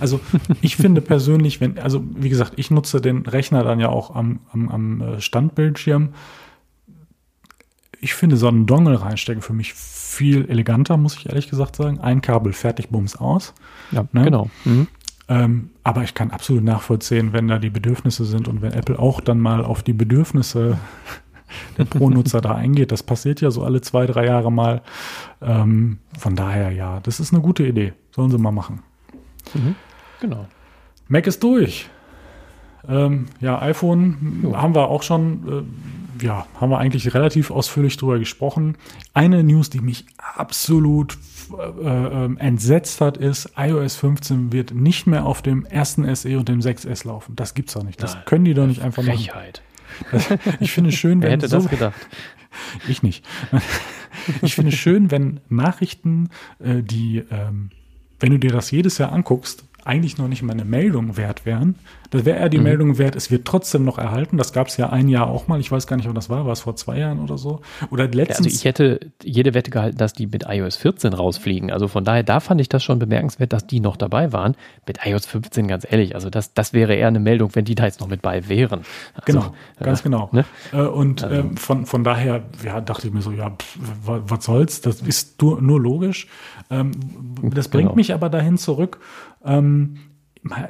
[0.00, 0.20] Also
[0.62, 4.40] ich finde persönlich, wenn, also wie gesagt, ich nutze den Rechner dann ja auch am,
[4.50, 6.14] am, am äh, Standbildschirm.
[8.00, 12.00] Ich finde so einen Dongle reinstecken für mich viel eleganter, muss ich ehrlich gesagt sagen.
[12.00, 13.52] Ein Kabel, fertig, bums aus.
[13.92, 14.24] ja Ne?
[14.24, 14.50] genau.
[14.64, 14.88] Mhm.
[15.28, 19.20] Ähm, aber ich kann absolut nachvollziehen, wenn da die Bedürfnisse sind und wenn Apple auch
[19.20, 20.78] dann mal auf die Bedürfnisse
[21.78, 22.92] der Pro-Nutzer da eingeht.
[22.92, 24.82] Das passiert ja so alle zwei, drei Jahre mal.
[25.40, 27.92] Ähm, von daher, ja, das ist eine gute Idee.
[28.14, 28.82] Sollen sie mal machen.
[30.20, 30.46] Genau.
[31.09, 31.88] Mac ist durch.
[32.88, 34.56] Ähm, ja, iPhone Jo.
[34.56, 35.66] haben wir auch schon,
[36.20, 38.76] äh, ja, haben wir eigentlich relativ ausführlich drüber gesprochen.
[39.12, 41.18] Eine News, die mich absolut
[41.52, 46.48] äh, ähm, entsetzt hat, ist, iOS 15 wird nicht mehr auf dem ersten SE und
[46.48, 47.35] dem 6S laufen.
[47.35, 48.02] Das gibt's doch nicht.
[48.02, 48.22] Das Nein.
[48.24, 49.28] können die doch nicht einfach machen.
[50.61, 52.06] Ich finde es schön, Wer wenn hätte so, das gedacht?
[52.88, 53.24] ich nicht.
[54.42, 57.70] Ich finde es schön, wenn Nachrichten, äh, die, ähm,
[58.18, 61.77] wenn du dir das jedes Jahr anguckst, eigentlich noch nicht mal eine Meldung wert wären.
[62.11, 64.37] Das wäre eher die Meldung wert, es wird trotzdem noch erhalten.
[64.37, 65.59] Das gab es ja ein Jahr auch mal.
[65.59, 66.44] Ich weiß gar nicht, ob das war.
[66.46, 67.61] War es vor zwei Jahren oder so?
[67.90, 68.55] Oder Also letztens.
[68.55, 71.72] ich hätte jede Wette gehalten, dass die mit iOS 14 rausfliegen.
[71.72, 74.55] Also von daher, da fand ich das schon bemerkenswert, dass die noch dabei waren.
[74.87, 77.85] Mit iOS 15, ganz ehrlich, also das, das wäre eher eine Meldung, wenn die da
[77.87, 78.81] jetzt noch mit bei wären.
[79.14, 80.29] Also, Genau, ganz äh, genau.
[80.33, 80.44] ne?
[80.72, 84.22] Äh, Und Also- ähm, von, von daher ja, dachte ich mir so, ja, pff, wa-
[84.29, 86.29] was soll's, das ist nur, nur logisch.
[86.70, 86.92] Ähm,
[87.42, 87.96] das bringt Genau.
[87.96, 89.01] mich aber dahin zurück.
[89.46, 89.98] Ähm,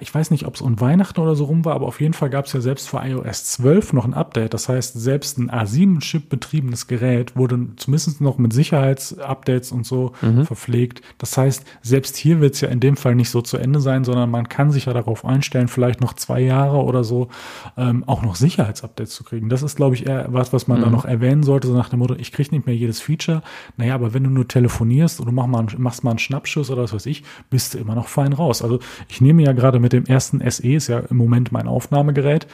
[0.00, 2.30] ich weiß nicht, ob es um Weihnachten oder so rum war, aber auf jeden Fall
[2.30, 4.54] gab es ja selbst für iOS 12 noch ein Update.
[4.54, 10.12] Das heißt, selbst ein A7-Chip betriebenes Gerät wurde zumindest noch mit Sicherheitsupdates und so
[10.44, 11.02] verpflegt.
[11.18, 14.04] Das heißt, selbst hier wird es ja in dem Fall nicht so zu Ende sein,
[14.04, 17.28] sondern man kann sich ja darauf einstellen, vielleicht noch zwei Jahre oder so
[17.76, 19.48] ähm, auch noch Sicherheitsupdates zu kriegen.
[19.48, 21.98] Das ist, glaube ich, eher was, was man da noch erwähnen sollte, so nach dem
[21.98, 23.42] Motto, ich kriege nicht mehr jedes Feature.
[23.76, 26.94] Naja, aber wenn du nur telefonierst du mach mal, machst mal einen Schnappschuss oder was
[26.94, 28.62] weiß ich, bist du immer noch fein raus.
[28.62, 32.46] Also ich nehme ja gerade mit dem ersten SE, ist ja im Moment mein Aufnahmegerät,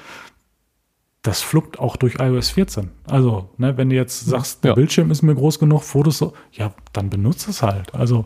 [1.23, 2.91] das fluppt auch durch iOS 14.
[3.09, 4.75] Also, ne, wenn du jetzt sagst, der Ja.
[4.75, 7.95] Bildschirm ist mir groß genug, Fotos so, ja, dann benutzt es halt.
[7.95, 8.25] Also,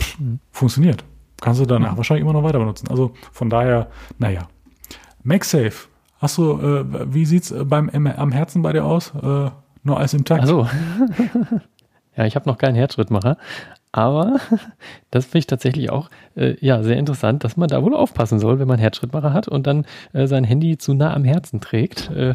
[0.00, 0.16] pff,
[0.52, 1.04] funktioniert.
[1.40, 2.88] Kannst du danach wahrscheinlich immer noch weiter benutzen.
[2.88, 4.48] Also, von daher, naja.
[5.24, 5.88] MagSafe.
[6.18, 9.12] Hast du, äh, wie sieht's äh, beim M am Herzen bei dir aus?
[9.14, 9.50] Äh,
[9.82, 10.42] nur alles im Takt?
[10.42, 10.68] Also,
[12.16, 13.38] ja, ich habe noch keinen Herzschrittmacher,
[13.92, 14.40] aber
[15.10, 18.58] das finde ich tatsächlich auch äh, ja, sehr interessant, dass man da wohl aufpassen soll,
[18.58, 22.10] wenn man Herzschrittmacher hat und dann äh, sein Handy zu nah am Herzen trägt.
[22.10, 22.34] Äh,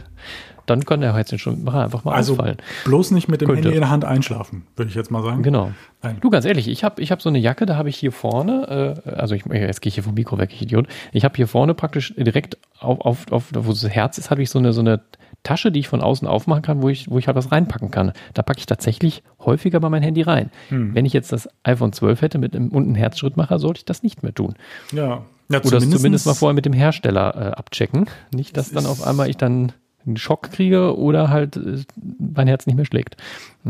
[0.66, 2.58] dann kann der Herzschrittmacher einfach mal also ausfallen.
[2.86, 3.64] bloß nicht mit dem Könnte.
[3.64, 5.44] Handy in der Hand einschlafen, würde ich jetzt mal sagen.
[5.44, 5.72] Genau.
[6.02, 6.18] Nein.
[6.22, 8.96] Du, ganz ehrlich, ich habe ich hab so eine Jacke, da habe ich hier vorne,
[9.06, 10.88] äh, also ich, jetzt gehe ich hier vom Mikro weg, ich Idiot.
[11.12, 14.50] Ich habe hier vorne praktisch direkt auf, auf, auf wo das Herz ist, habe ich
[14.50, 15.02] so eine, so eine
[15.46, 18.12] Tasche, die ich von außen aufmachen kann, wo ich, wo ich halt was reinpacken kann.
[18.34, 20.52] Da packe ich tatsächlich häufiger mal mein Handy rein.
[20.70, 20.94] Hm.
[20.94, 24.24] Wenn ich jetzt das iPhone 12 hätte mit einem unten Herzschrittmacher, sollte ich das nicht
[24.24, 24.56] mehr tun.
[24.92, 25.24] Ja.
[25.50, 28.10] ja Oder zumindest, zumindest mal vorher mit dem Hersteller äh, abchecken.
[28.34, 29.72] Nicht, dass dann auf einmal ich dann
[30.06, 31.84] einen Schock kriege oder halt äh,
[32.20, 33.18] mein Herz nicht mehr schlägt.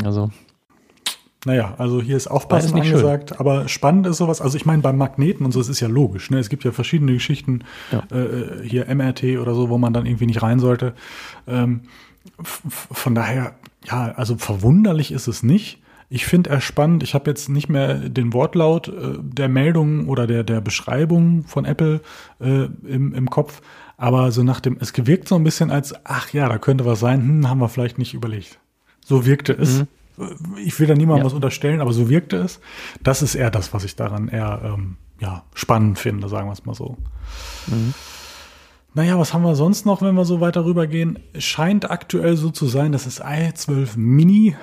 [0.03, 0.31] Also,
[1.45, 4.41] Naja, also hier ist Aufpassen nicht angesagt, aber spannend ist sowas.
[4.41, 6.29] Also ich meine, beim Magneten und so, es ist ja logisch.
[6.31, 6.39] Ne?
[6.39, 7.59] Es gibt ja verschiedene Geschichten,
[7.91, 8.03] Ja.
[8.15, 10.93] äh, hier MRT oder so, wo man dann irgendwie nicht rein sollte.
[11.47, 11.81] Ähm,
[12.43, 13.55] von daher,
[13.85, 15.79] ja, also verwunderlich ist es nicht.
[16.09, 17.03] Ich finde er spannend.
[17.03, 21.65] Ich habe jetzt nicht mehr den Wortlaut äh, der Meldung oder der, der Beschreibung von
[21.65, 22.01] Apple
[22.39, 23.61] äh, im, im Kopf.
[23.97, 26.99] Aber so nach dem, es gewirkt so ein bisschen als, ach ja, da könnte was
[26.99, 28.59] sein, hm, haben wir vielleicht nicht überlegt.
[29.03, 29.83] So wirkte es.
[30.63, 31.25] Ich will da niemandem Ja.
[31.25, 32.59] was unterstellen, aber so wirkte es.
[33.01, 36.65] Das ist eher das, was ich daran eher ähm, ja, spannend finde, sagen wir es
[36.65, 36.97] mal so.
[38.93, 41.19] Naja, was haben wir sonst noch, wenn wir so weiter rübergehen?
[41.33, 44.55] Es scheint aktuell so zu sein, dass das i12 Mini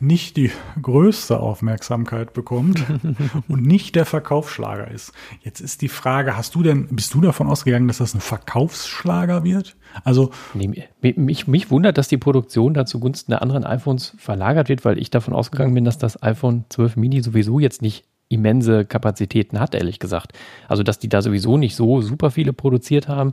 [0.00, 2.84] nicht die größte Aufmerksamkeit bekommt
[3.48, 5.12] und nicht der Verkaufsschlager ist.
[5.42, 9.44] Jetzt ist die Frage, hast du denn, bist du davon ausgegangen, dass das ein Verkaufsschlager
[9.44, 9.76] wird?
[10.04, 14.84] Also, Nee, mich, mich wundert, dass die Produktion da zugunsten der anderen iPhones verlagert wird,
[14.84, 19.60] weil ich davon ausgegangen bin, dass das iPhone 12 Mini sowieso jetzt nicht immense Kapazitäten
[19.60, 20.32] hat, ehrlich gesagt.
[20.68, 23.32] Also, dass die da sowieso nicht so super viele produziert haben.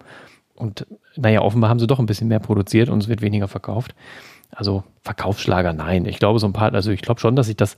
[0.55, 0.85] Und
[1.15, 3.95] naja, offenbar haben sie doch ein bisschen mehr produziert und es wird weniger verkauft.
[4.55, 6.05] Also Verkaufsschlager, nein.
[6.05, 7.77] Ich glaube so ein paar, also ich glaube schon, dass sich das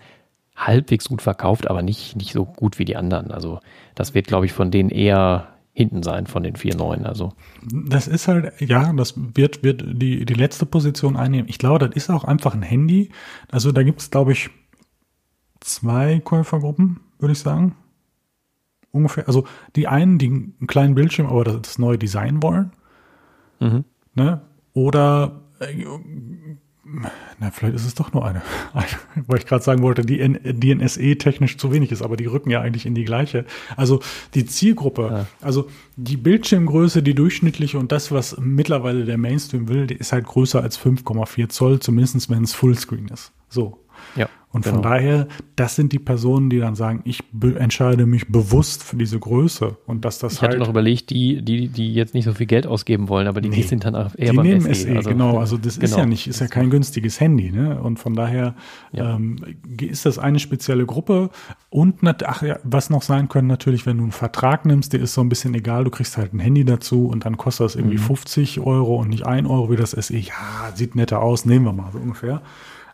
[0.56, 3.32] halbwegs gut verkauft, aber nicht, nicht so gut wie die anderen.
[3.32, 3.60] Also
[3.94, 7.06] das wird, glaube ich, von denen eher hinten sein von den vier neuen.
[7.06, 11.50] Also das ist halt, ja, das wird, wird die, die letzte Position einnehmen.
[11.50, 13.10] Ich glaube, das ist auch einfach ein Handy.
[13.52, 14.50] Also da gibt es, glaube ich,
[15.60, 17.76] zwei Käufergruppen, würde ich sagen.
[18.92, 19.28] Ungefähr.
[19.28, 19.46] Also
[19.76, 22.72] die einen, die einen kleinen Bildschirm, aber das, das neue Design wollen.
[23.60, 23.84] Mhm.
[24.14, 24.42] Ne?
[24.74, 25.86] Oder äh,
[27.40, 28.44] na, vielleicht ist es doch nur eine,
[29.28, 32.52] weil ich gerade sagen wollte, die, die NSE technisch zu wenig ist, aber die rücken
[32.52, 33.46] ja eigentlich in die gleiche.
[33.76, 34.02] Also
[34.36, 35.26] die Zielgruppe, ja.
[35.42, 40.26] also die Bildschirmgröße, die durchschnittliche und das, was mittlerweile der Mainstream will, die ist halt
[40.26, 43.32] größer als 5,4 Zoll, zumindest wenn es Fullscreen ist.
[43.50, 43.80] So.
[44.16, 44.30] Ja.
[44.56, 44.76] Und genau.
[44.76, 45.28] von daher,
[45.58, 47.26] das sind die Personen, die dann sagen, ich
[47.58, 50.52] entscheide mich bewusst für diese Größe und dass das ich halt.
[50.52, 53.50] hatte noch überlegt, die, die, die jetzt nicht so viel Geld ausgeben wollen, aber die,
[53.50, 54.74] nee, sind dann auch eher die beim nehmen SE.
[54.74, 55.92] SE also, genau, also das genau.
[55.92, 57.82] ist ja nicht, ist ja kein günstiges Handy, ne?
[57.82, 58.56] Und von daher
[58.94, 59.16] ja.
[59.18, 61.32] ähm, ist das eine spezielle Gruppe
[61.70, 65.16] und ach ja, was noch sein können natürlich, wenn du einen Vertrag nimmst, dir ist
[65.16, 67.98] so ein bisschen egal, du kriegst halt ein Handy dazu und dann kostet das irgendwie
[67.98, 68.04] mhm.
[68.04, 70.16] 50 Euro und nicht ein Euro wie das SE.
[70.16, 72.42] Ja, sieht netter aus, nehmen wir mal so ungefähr.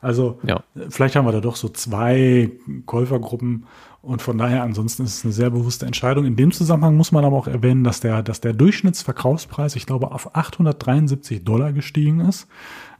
[0.02, 0.64] Also ja.
[0.89, 2.52] vielleicht haben wir da doch so zwei
[2.88, 3.68] Käufergruppen
[4.02, 6.26] und von daher ansonsten ist es eine sehr bewusste Entscheidung.
[6.26, 10.12] In dem Zusammenhang muss man aber auch erwähnen, dass der, dass der Durchschnittsverkaufspreis, ich glaube,
[10.12, 12.47] auf 873 Dollar gestiegen ist,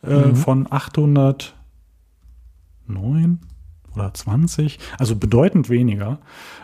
[0.04, 0.36] äh, mhm.
[0.36, 3.39] von 809
[3.96, 6.20] oder 20, also bedeutend weniger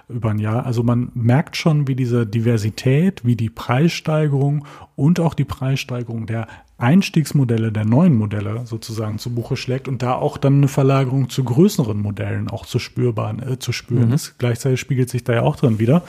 [0.10, 0.66] über ein Jahr.
[0.66, 4.66] Also man merkt schon, wie diese Diversität, wie die Preissteigerung
[4.96, 6.48] und auch die Preissteigerung der
[6.78, 11.44] Einstiegsmodelle, der neuen Modelle sozusagen zu Buche schlägt und da auch dann eine Verlagerung zu
[11.44, 14.14] größeren Modellen auch zu spürbaren, äh, zu spüren mhm.
[14.14, 14.38] ist.
[14.38, 16.04] Gleichzeitig spiegelt sich da ja auch drin wieder.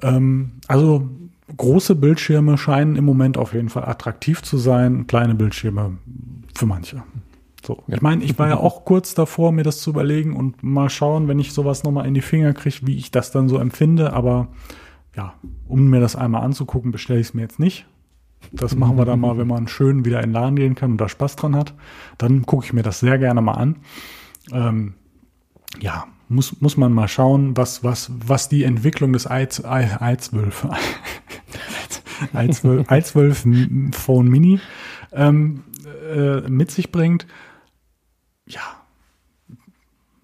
[0.00, 1.08] Ähm, also
[1.56, 5.98] große Bildschirme scheinen im Moment auf jeden Fall attraktiv zu sein, kleine Bildschirme
[6.54, 7.02] für manche.
[7.64, 7.82] So.
[7.86, 7.96] Ja.
[7.96, 11.28] Ich meine, ich war ja auch kurz davor, mir das zu überlegen und mal schauen,
[11.28, 14.12] wenn ich sowas nochmal in die Finger kriege, wie ich das dann so empfinde.
[14.12, 14.48] Aber
[15.16, 15.34] ja,
[15.66, 17.86] um mir das einmal anzugucken, bestelle ich es mir jetzt nicht.
[18.52, 21.00] Das machen wir dann mal, wenn man schön wieder in den Laden gehen kann und
[21.00, 21.74] da Spaß dran hat.
[22.18, 23.76] Dann gucke ich mir das sehr gerne mal an.
[24.52, 24.94] Ähm,
[25.80, 30.52] ja, muss, muss man mal schauen, was, was, was die Entwicklung des i12, i12,
[32.34, 34.60] i12, i12 Phone Mini
[35.12, 35.64] ähm,
[36.14, 37.26] äh, mit sich bringt
[38.54, 39.56] ja,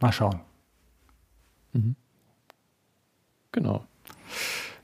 [0.00, 0.40] mal schauen.
[1.72, 1.96] Mhm.
[3.52, 3.84] Genau.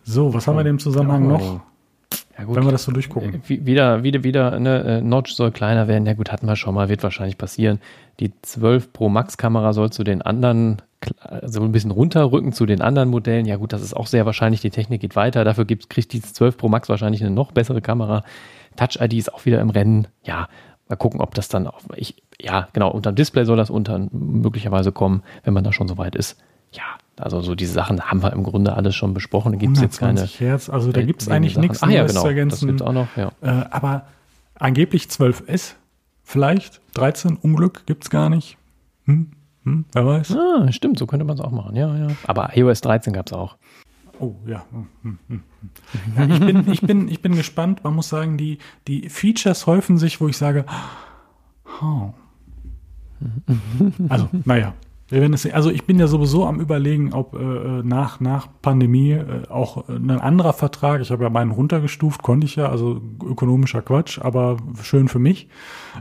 [0.03, 1.39] So, was haben wir in dem Zusammenhang genau.
[1.39, 1.61] noch?
[2.39, 2.57] Ja, gut.
[2.57, 3.43] Wenn wir das so durchgucken.
[3.47, 6.07] Wieder, wieder, wieder, ne, Notch soll kleiner werden.
[6.07, 7.81] Ja gut, hatten wir schon mal, wird wahrscheinlich passieren.
[8.21, 10.83] Die 12 Pro Max Kamera soll zu den anderen,
[11.21, 13.47] also ein bisschen runterrücken zu den anderen Modellen.
[13.47, 14.61] Ja gut, das ist auch sehr wahrscheinlich.
[14.61, 15.45] Die Technik geht weiter.
[15.45, 18.23] Dafür gibt, kriegt die 12 Pro Max wahrscheinlich eine noch bessere Kamera.
[18.77, 20.07] Touch ID ist auch wieder im Rennen.
[20.23, 20.49] Ja,
[20.89, 24.07] mal gucken, ob das dann auch, ich, ja, genau, unter dem Display soll das unter
[24.13, 26.39] möglicherweise kommen, wenn man da schon so weit ist.
[26.73, 26.83] Ja,
[27.19, 29.53] also so diese Sachen haben wir im Grunde alles schon besprochen.
[29.53, 30.23] Da gibt es jetzt keine.
[30.25, 32.67] Hertz, also da gibt es eigentlich nichts Ach, ja, genau, zu ergänzen.
[32.67, 33.33] Das gibt's auch noch, ja.
[33.41, 34.07] Äh, aber
[34.55, 35.75] angeblich 12S,
[36.23, 38.59] vielleicht 13 Unglück gibt es gar nicht.
[39.05, 39.31] Hm?
[39.65, 39.85] Hm?
[39.93, 40.37] Wer weiß?
[40.37, 42.09] Ah, stimmt, so könnte man es auch machen, ja, ja.
[42.27, 43.57] Aber iOS 13 gab es auch.
[44.19, 44.65] Oh ja.
[44.71, 45.43] Hm, hm, hm,
[46.17, 46.35] ja.
[46.35, 47.85] ich, bin, ich, bin, ich bin gespannt.
[47.85, 50.65] Man muss sagen, die, die Features häufen sich, wo ich sage,
[51.83, 52.13] oh.
[54.09, 54.75] also, naja.
[55.09, 55.47] Es.
[55.47, 59.89] Also ich bin ja sowieso am überlegen, ob äh, äh nach, nach Pandemie äh, auch
[59.89, 64.57] ein anderer Vertrag, ich habe ja meinen runtergestuft, konnte ich ja, also ökonomischer Quatsch, aber
[64.83, 65.49] schön für mich.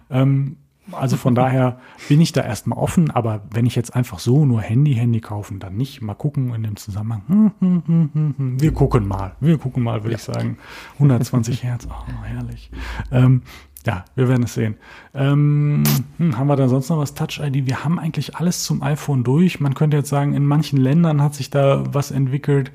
[0.09, 0.57] Ähm,
[0.91, 4.61] also von daher bin ich da erstmal offen, aber wenn ich jetzt einfach so nur
[4.61, 6.01] Handy, Handy kaufen, dann nicht.
[6.01, 7.23] Mal gucken in dem Zusammenhang.
[7.27, 9.35] Hm, hm, hm, wir gucken mal.
[9.39, 10.17] Wir gucken mal, würde ja.
[10.17, 10.57] ich sagen.
[10.95, 12.69] 120 Hertz, oh, herrlich.
[13.11, 13.41] Ähm,
[13.85, 14.75] ja, wir werden es sehen.
[15.13, 15.83] Ähm,
[16.17, 17.13] hm, haben wir da sonst noch was?
[17.13, 17.67] Touch ID?
[17.67, 19.59] Wir haben eigentlich alles zum iPhone durch.
[19.59, 22.71] Man könnte jetzt sagen, in manchen Ländern hat sich da was entwickelt.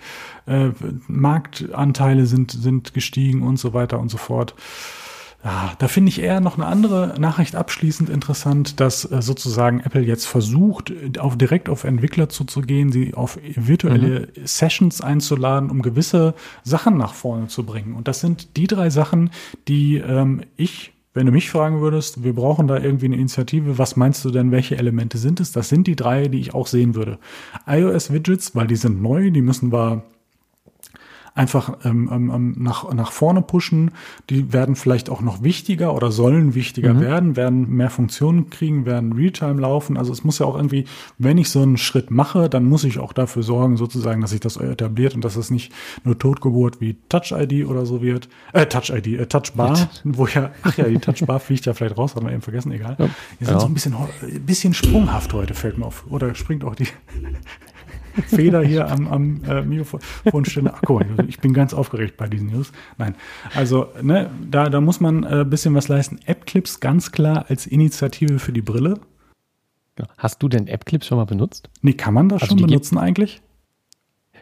[0.46, 0.70] Äh,
[1.08, 4.54] Marktanteile sind, sind gestiegen und so weiter und so fort.
[5.42, 10.02] Ja, da finde ich eher noch eine andere Nachricht abschließend interessant, dass äh, sozusagen Apple
[10.02, 14.46] jetzt versucht, auf, direkt auf Entwickler zuzugehen, sie auf virtuelle mhm.
[14.46, 17.94] Sessions einzuladen, um gewisse Sachen nach vorne zu bringen.
[17.94, 19.30] Und das sind die drei Sachen,
[19.66, 23.96] die ähm, ich wenn du mich fragen würdest, wir brauchen da irgendwie eine Initiative, was
[23.96, 25.50] meinst du denn, welche Elemente sind es?
[25.50, 27.18] Das sind die drei, die ich auch sehen würde.
[27.66, 30.04] iOS-Widgets, weil die sind neu, die müssen wir
[31.34, 33.92] einfach ähm, ähm, ähm, nach, nach vorne pushen.
[34.28, 37.00] Die werden vielleicht auch noch wichtiger oder sollen wichtiger mhm.
[37.00, 39.96] werden, werden mehr Funktionen kriegen, werden Realtime laufen.
[39.96, 40.84] Also es muss ja auch irgendwie,
[41.18, 44.40] wenn ich so einen Schritt mache, dann muss ich auch dafür sorgen, sozusagen, dass sich
[44.40, 45.72] das etabliert und dass es nicht
[46.04, 48.28] nur Totgeburt wie Touch-ID oder so wird.
[48.52, 52.26] Äh, Touch-ID, äh, Touchbar, wo ja, ach ja, die Touchbar fliegt ja vielleicht raus, haben
[52.26, 52.96] wir eben vergessen, egal.
[52.98, 53.08] Ja.
[53.38, 53.60] Die sind ja.
[53.60, 56.04] so ein bisschen, ein bisschen sprunghaft heute, fällt mir auf.
[56.10, 56.88] Oder springt auch die
[58.26, 60.74] Feder hier am, am äh, Mikrofonständer.
[60.76, 62.72] Ach, guck mal, ich bin ganz aufgeregt bei diesen News.
[62.98, 63.14] Nein,
[63.54, 66.18] also ne, da, da muss man ein äh, bisschen was leisten.
[66.26, 68.94] App-Clips ganz klar als Initiative für die Brille.
[70.16, 71.68] Hast du denn App-Clips schon mal benutzt?
[71.82, 73.42] Nee, kann man das also schon benutzen eigentlich?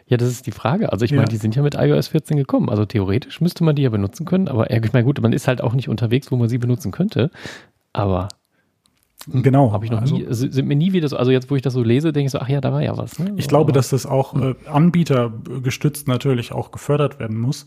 [0.09, 0.91] Ja, das ist die Frage.
[0.91, 1.17] Also ich ja.
[1.17, 2.69] meine, die sind ja mit iOS 14 gekommen.
[2.69, 5.61] Also theoretisch müsste man die ja benutzen können, aber ich meine, gut, man ist halt
[5.61, 7.29] auch nicht unterwegs, wo man sie benutzen könnte.
[7.93, 8.29] Aber
[9.31, 9.71] Genau.
[9.71, 11.73] Habe ich noch also, nie, sind mir nie wieder so, also jetzt, wo ich das
[11.73, 13.19] so lese, denke ich so, ach ja, da war ja was.
[13.19, 13.33] Ne?
[13.37, 17.65] Ich glaube, dass das auch äh, anbietergestützt natürlich auch gefördert werden muss.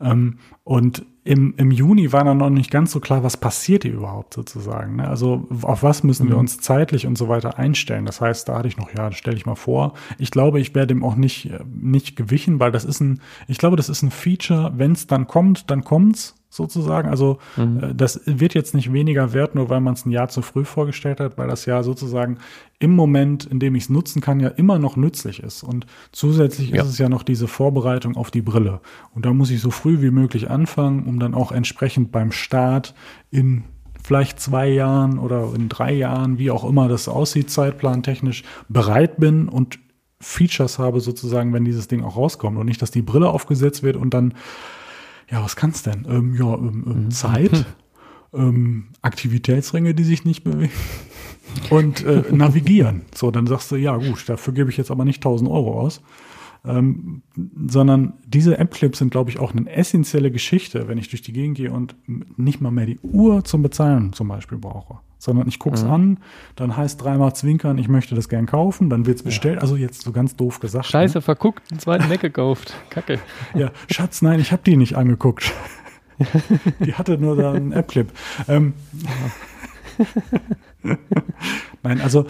[0.00, 3.92] Ähm, und im, im Juni war dann noch nicht ganz so klar, was passiert hier
[3.92, 4.96] überhaupt sozusagen.
[4.96, 5.08] Ne?
[5.08, 6.30] Also auf was müssen mhm.
[6.30, 8.06] wir uns zeitlich und so weiter einstellen.
[8.06, 9.94] Das heißt, da hatte ich noch, ja, stelle ich mal vor.
[10.18, 13.58] Ich glaube, ich werde dem auch nicht, äh, nicht gewichen, weil das ist ein, ich
[13.58, 17.08] glaube, das ist ein Feature, wenn es dann kommt, dann kommt's sozusagen.
[17.08, 17.82] Also mhm.
[17.82, 20.64] äh, das wird jetzt nicht weniger wert, nur weil man es ein Jahr zu früh
[20.64, 22.38] vorgestellt hat, weil das ja sozusagen
[22.78, 25.62] im Moment, in dem ich es nutzen kann, ja immer noch nützlich ist.
[25.62, 26.82] Und zusätzlich ja.
[26.82, 28.80] ist es ja noch diese Vorbereitung auf die Brille.
[29.14, 32.94] Und da muss ich so früh wie möglich anfangen, um dann auch entsprechend beim Start
[33.30, 33.64] in
[34.02, 39.48] vielleicht zwei Jahren oder in drei Jahren, wie auch immer das aussieht, zeitplantechnisch bereit bin
[39.48, 39.78] und
[40.20, 43.96] Features habe sozusagen, wenn dieses Ding auch rauskommt und nicht, dass die Brille aufgesetzt wird
[43.96, 44.34] und dann
[45.30, 46.06] ja, was kannst denn?
[46.08, 47.10] Ähm, ja, ähm, ähm, mhm.
[47.10, 47.66] Zeit,
[48.32, 50.72] ähm, Aktivitätsringe, die sich nicht bewegen
[51.70, 53.02] und äh, navigieren.
[53.14, 56.00] So, dann sagst du, ja gut, dafür gebe ich jetzt aber nicht 1000 Euro aus.
[56.64, 57.22] Ähm,
[57.68, 61.56] sondern diese App-Clips sind, glaube ich, auch eine essentielle Geschichte, wenn ich durch die Gegend
[61.56, 61.94] gehe und
[62.36, 64.98] nicht mal mehr die Uhr zum Bezahlen zum Beispiel brauche.
[65.18, 65.90] Sondern ich gucke es mhm.
[65.90, 66.18] an,
[66.56, 69.56] dann heißt dreimal zwinkern, ich möchte das gern kaufen, dann wird es bestellt.
[69.56, 69.62] Ja.
[69.62, 70.86] Also jetzt so ganz doof gesagt.
[70.86, 71.22] Scheiße, ne?
[71.22, 72.74] verguckt, einen zweiten Mac gekauft.
[72.90, 73.18] Kacke.
[73.54, 75.52] Ja, Schatz, nein, ich habe die nicht angeguckt.
[76.80, 78.12] die hatte nur da einen App-Clip.
[78.48, 78.74] Ähm,
[81.82, 82.26] Nein, also,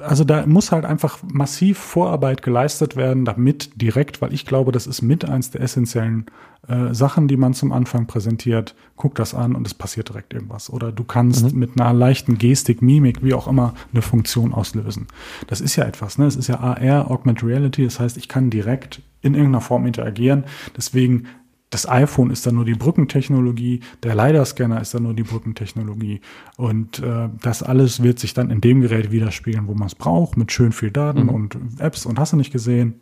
[0.00, 4.86] also da muss halt einfach massiv Vorarbeit geleistet werden, damit direkt, weil ich glaube, das
[4.86, 6.26] ist mit eins der essentiellen
[6.66, 8.74] äh, Sachen, die man zum Anfang präsentiert.
[8.96, 10.70] Guck das an und es passiert direkt irgendwas.
[10.70, 11.58] Oder du kannst mhm.
[11.58, 15.06] mit einer leichten Gestik, Mimik, wie auch immer, eine Funktion auslösen.
[15.46, 16.26] Das ist ja etwas, ne?
[16.26, 20.44] Es ist ja AR, Augmented Reality, das heißt, ich kann direkt in irgendeiner Form interagieren.
[20.76, 21.26] Deswegen
[21.70, 26.20] das iPhone ist dann nur die Brückentechnologie, der LiDAR-Scanner ist dann nur die Brückentechnologie.
[26.56, 30.36] Und äh, das alles wird sich dann in dem Gerät widerspiegeln, wo man es braucht,
[30.36, 31.28] mit schön viel Daten mhm.
[31.28, 33.00] und Apps und hast du nicht gesehen.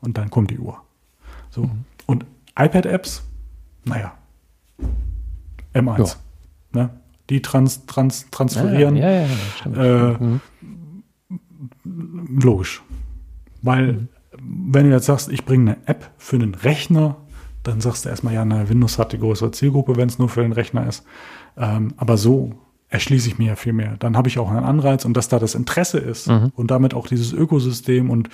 [0.00, 0.80] Und dann kommt die Uhr.
[1.50, 1.62] So.
[1.62, 1.84] Mhm.
[2.06, 2.26] Und
[2.58, 3.22] iPad-Apps,
[3.84, 4.14] naja,
[5.74, 5.98] M1.
[5.98, 6.82] Ja.
[6.82, 6.90] Ne?
[7.30, 8.96] Die trans, trans, transferieren.
[8.96, 9.26] Ja, ja,
[9.72, 10.40] ja, äh, mhm.
[11.84, 12.82] Logisch.
[13.62, 14.08] Weil, mhm.
[14.40, 17.16] wenn du jetzt sagst, ich bringe eine App für einen Rechner
[17.62, 20.42] dann sagst du erstmal, ja, na, Windows hat die größere Zielgruppe, wenn es nur für
[20.42, 21.04] den Rechner ist.
[21.56, 22.54] Ähm, aber so
[22.88, 23.96] erschließe ich mir ja viel mehr.
[23.98, 26.52] Dann habe ich auch einen Anreiz und dass da das Interesse ist mhm.
[26.54, 28.28] und damit auch dieses Ökosystem und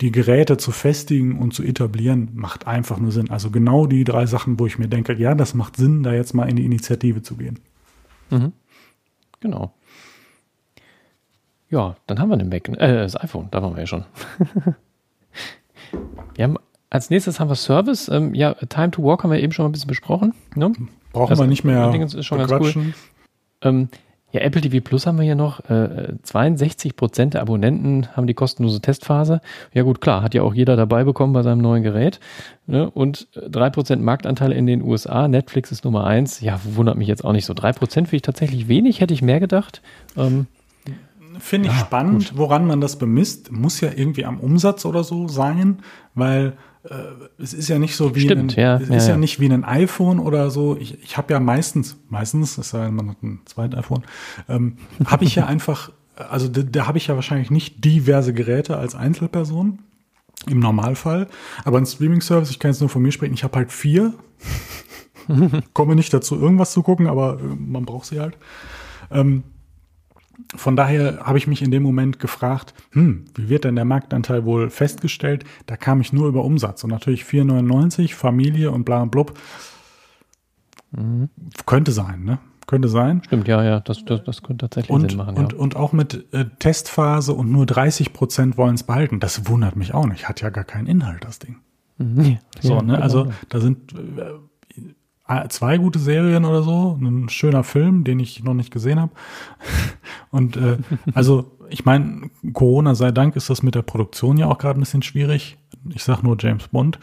[0.00, 3.30] die Geräte zu festigen und zu etablieren, macht einfach nur Sinn.
[3.30, 6.34] Also genau die drei Sachen, wo ich mir denke, ja, das macht Sinn, da jetzt
[6.34, 7.60] mal in die Initiative zu gehen.
[8.30, 8.52] Mhm.
[9.40, 9.74] Genau.
[11.70, 14.04] Ja, dann haben wir den Mac, äh, das iPhone, da waren wir ja schon.
[16.34, 16.58] wir haben
[16.94, 18.08] als nächstes haben wir Service.
[18.08, 20.32] Ähm, ja, Time to Walk haben wir eben schon mal ein bisschen besprochen.
[20.54, 20.72] Ne?
[21.12, 21.92] Brauchen also, wir nicht mehr.
[21.92, 22.94] Ist schon ganz cool.
[23.62, 23.88] Ähm,
[24.30, 25.58] ja, Apple TV Plus haben wir hier noch.
[25.68, 29.40] Äh, 62 Prozent der Abonnenten haben die kostenlose Testphase.
[29.72, 32.20] Ja gut, klar, hat ja auch jeder dabei bekommen bei seinem neuen Gerät.
[32.68, 32.88] Ne?
[32.88, 35.26] Und drei Prozent Marktanteil in den USA.
[35.26, 36.42] Netflix ist Nummer eins.
[36.42, 37.54] Ja, wundert mich jetzt auch nicht so.
[37.54, 39.82] Drei Prozent finde ich tatsächlich wenig, hätte ich mehr gedacht.
[40.16, 40.46] Ähm,
[41.40, 42.38] Finde ich ja, spannend, gut.
[42.38, 43.50] woran man das bemisst.
[43.50, 45.78] Muss ja irgendwie am Umsatz oder so sein,
[46.14, 46.52] weil
[46.88, 49.40] äh, es ist ja nicht so wie Stimmt, ein, ja, es ja, ist ja, nicht
[49.40, 50.76] wie ein iPhone oder so.
[50.76, 54.02] Ich, ich habe ja meistens, meistens, es sei denn, man hat ein zweites iPhone,
[54.48, 54.76] ähm,
[55.06, 58.94] habe ich ja einfach, also da, da habe ich ja wahrscheinlich nicht diverse Geräte als
[58.94, 59.78] Einzelperson
[60.46, 61.28] im Normalfall,
[61.64, 64.12] aber ein Streaming-Service, ich kann jetzt nur von mir sprechen, ich habe halt vier.
[65.72, 68.36] Komme nicht dazu, irgendwas zu gucken, aber äh, man braucht sie halt.
[69.10, 69.42] Ähm,
[70.56, 74.44] von daher habe ich mich in dem Moment gefragt, hm, wie wird denn der Marktanteil
[74.44, 75.44] wohl festgestellt?
[75.66, 79.38] Da kam ich nur über Umsatz und natürlich 4,99, Familie und bla blub.
[80.92, 81.28] Mhm.
[81.66, 82.38] Könnte sein, ne?
[82.66, 83.22] Könnte sein.
[83.26, 85.36] Stimmt, ja, ja, das, das, das könnte tatsächlich und, Sinn machen.
[85.36, 85.58] Und, ja.
[85.58, 89.20] und auch mit äh, Testphase und nur 30 Prozent wollen es behalten.
[89.20, 90.28] Das wundert mich auch nicht.
[90.28, 91.56] Hat ja gar keinen Inhalt, das Ding.
[91.98, 92.38] Mhm.
[92.60, 93.00] So, ne?
[93.00, 93.34] Also genau.
[93.50, 93.98] da sind äh,
[95.48, 99.12] zwei gute Serien oder so, ein schöner Film, den ich noch nicht gesehen habe.
[100.30, 100.76] Und äh,
[101.14, 104.82] also ich meine, Corona sei Dank ist das mit der Produktion ja auch gerade ein
[104.82, 105.56] bisschen schwierig.
[105.94, 106.98] Ich sag nur James Bond.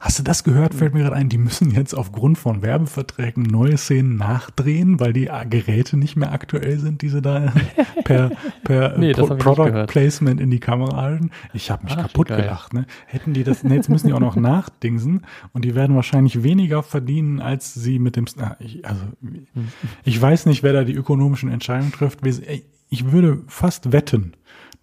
[0.00, 0.74] Hast du das gehört?
[0.74, 5.28] Fällt mir gerade ein, die müssen jetzt aufgrund von Werbeverträgen neue Szenen nachdrehen, weil die
[5.50, 7.52] Geräte nicht mehr aktuell sind, die sie da
[8.04, 8.30] per,
[8.62, 11.30] per nee, Pro Product Placement in die Kamera halten.
[11.52, 12.74] Ich habe mich Ach, kaputt gelacht.
[12.74, 12.86] Ne?
[13.06, 16.82] Hätten die das, ne, jetzt müssen die auch noch nachdingsen und die werden wahrscheinlich weniger
[16.82, 18.26] verdienen, als sie mit dem,
[18.60, 19.02] ich, also
[20.04, 22.20] ich weiß nicht, wer da die ökonomischen Entscheidungen trifft.
[22.88, 24.34] Ich würde fast wetten,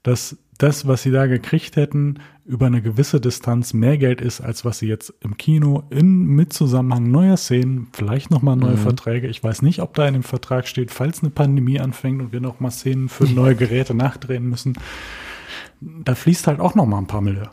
[0.03, 4.63] dass das, was sie da gekriegt hätten, über eine gewisse Distanz mehr Geld ist, als
[4.63, 8.81] was sie jetzt im Kino in mit Zusammenhang neuer Szenen, vielleicht nochmal neue mhm.
[8.81, 9.27] Verträge.
[9.27, 12.41] Ich weiß nicht, ob da in dem Vertrag steht, falls eine Pandemie anfängt und wir
[12.41, 14.77] nochmal Szenen für neue Geräte nachdrehen müssen.
[15.81, 17.49] Da fließt halt auch nochmal ein paar Mille.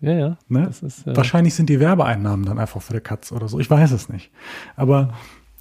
[0.00, 0.38] Ja, ja.
[0.48, 0.68] Ne?
[0.68, 3.58] Ist, äh Wahrscheinlich sind die Werbeeinnahmen dann einfach für die Katz oder so.
[3.58, 4.30] Ich weiß es nicht.
[4.76, 5.14] Aber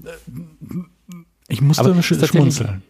[0.03, 0.09] äh,
[1.47, 2.83] ich musste schmunzeln.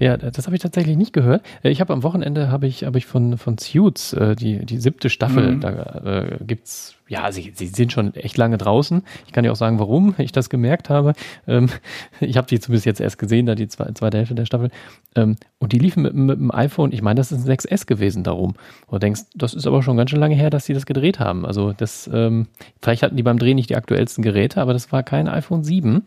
[0.00, 1.42] Ja, das habe ich tatsächlich nicht gehört.
[1.62, 4.78] Äh, ich habe am Wochenende habe ich habe ich von von Suits äh, die die
[4.78, 5.52] siebte Staffel.
[5.52, 5.60] Mhm.
[5.60, 5.70] Da
[6.04, 9.02] äh, gibt's ja, sie, sie sind schon echt lange draußen.
[9.26, 11.14] Ich kann dir auch sagen, warum ich das gemerkt habe.
[11.48, 11.68] Ähm,
[12.20, 14.70] ich habe die zumindest jetzt erst gesehen, da die zwei, zweite Hälfte der Staffel.
[15.16, 18.22] Ähm, und die liefen mit, mit dem iPhone, ich meine, das ist ein 6S gewesen
[18.22, 18.54] darum.
[18.86, 21.18] Und du denkst, das ist aber schon ganz schön lange her, dass sie das gedreht
[21.18, 21.44] haben.
[21.44, 22.46] Also das, ähm,
[22.80, 26.06] vielleicht hatten die beim Dreh nicht die aktuellsten Geräte, aber das war kein iPhone 7.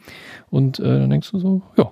[0.52, 1.92] Und äh, dann denkst du so, ja,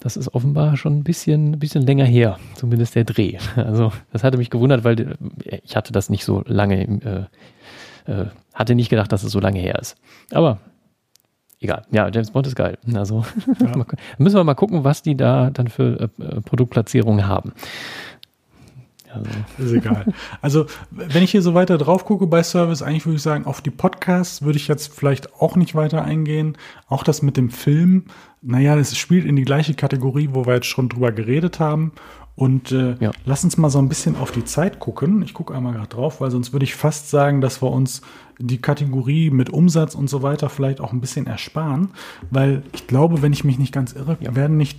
[0.00, 3.38] das ist offenbar schon ein bisschen, ein bisschen länger her, zumindest der Dreh.
[3.56, 5.00] Also das hatte mich gewundert, weil
[5.44, 7.28] äh, ich hatte das nicht so lange
[8.06, 9.96] äh, äh, hatte nicht gedacht, dass es so lange her ist.
[10.32, 10.58] Aber
[11.60, 11.84] egal.
[11.90, 12.78] Ja, James Bond ist geil.
[12.94, 13.24] Also
[13.60, 13.84] ja.
[14.18, 17.52] müssen wir mal gucken, was die da dann für äh, Produktplatzierungen haben.
[19.12, 19.30] Also.
[19.58, 20.06] Ist egal.
[20.40, 23.60] Also, wenn ich hier so weiter drauf gucke bei Service, eigentlich würde ich sagen, auf
[23.60, 26.56] die Podcasts würde ich jetzt vielleicht auch nicht weiter eingehen.
[26.88, 28.04] Auch das mit dem Film,
[28.42, 31.92] naja, das spielt in die gleiche Kategorie, wo wir jetzt schon drüber geredet haben.
[32.36, 33.10] Und äh, ja.
[33.26, 35.20] lass uns mal so ein bisschen auf die Zeit gucken.
[35.22, 38.00] Ich gucke einmal gerade drauf, weil sonst würde ich fast sagen, dass wir uns
[38.38, 41.90] die Kategorie mit Umsatz und so weiter vielleicht auch ein bisschen ersparen.
[42.30, 44.34] Weil ich glaube, wenn ich mich nicht ganz irre, ja.
[44.34, 44.78] werden nicht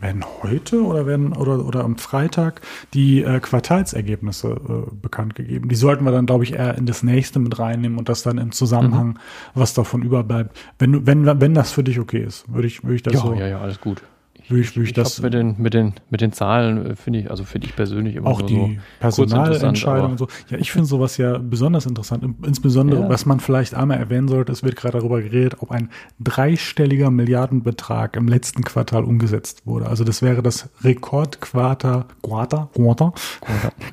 [0.00, 2.60] werden heute oder werden oder, oder am Freitag
[2.94, 5.68] die äh, Quartalsergebnisse äh, bekannt gegeben.
[5.68, 8.38] Die sollten wir dann, glaube ich, eher in das nächste mit reinnehmen und das dann
[8.38, 9.18] im Zusammenhang, mhm.
[9.54, 10.56] was davon überbleibt.
[10.78, 13.34] Wenn, wenn, wenn das für dich okay ist, würde ich, würde ich das ja, so.
[13.34, 14.02] Ja, ja, alles gut
[14.48, 15.20] würde ich, würde ich, das.
[15.20, 18.28] Mit den, mit, den, mit den Zahlen äh, finde ich, also finde ich persönlich immer
[18.28, 18.68] auch die so
[19.00, 20.28] Personalentscheidungen und so.
[20.48, 22.24] Ja, ich finde sowas ja besonders interessant.
[22.44, 23.08] Insbesondere, ja.
[23.08, 25.90] was man vielleicht einmal erwähnen sollte, es wird gerade darüber geredet, ob ein
[26.20, 29.86] dreistelliger Milliardenbetrag im letzten Quartal umgesetzt wurde.
[29.86, 33.12] Also das wäre das Rekordquartal, Quartal, Quartal,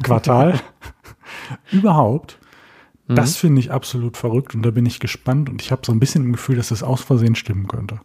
[0.03, 0.59] Quartal
[1.71, 2.37] überhaupt
[3.07, 3.15] Mhm.
[3.15, 5.99] Das finde ich absolut verrückt und da bin ich gespannt und ich habe so ein
[5.99, 7.99] bisschen im Gefühl, dass das aus Versehen stimmen könnte.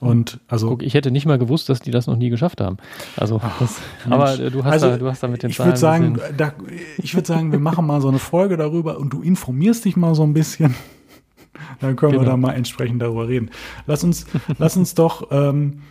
[0.00, 2.78] Und also Guck, ich hätte nicht mal gewusst, dass die das noch nie geschafft haben.
[3.16, 3.80] Also, Ach, das,
[4.10, 5.76] aber du hast also, da, du hast da mit den ich Zahlen.
[5.76, 6.54] Sagen, da,
[6.98, 10.16] ich würde sagen, wir machen mal so eine Folge darüber und du informierst dich mal
[10.16, 10.74] so ein bisschen.
[11.80, 12.24] Dann können genau.
[12.24, 13.50] wir da mal entsprechend darüber reden.
[13.86, 14.26] Lass uns,
[14.58, 15.82] lass uns doch ähm,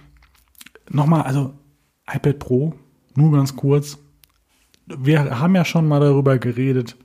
[0.90, 1.54] nochmal, also
[2.14, 2.74] iPad Pro,
[3.16, 3.98] nur ganz kurz.
[4.88, 6.98] Wir haben ja schon mal darüber geredet,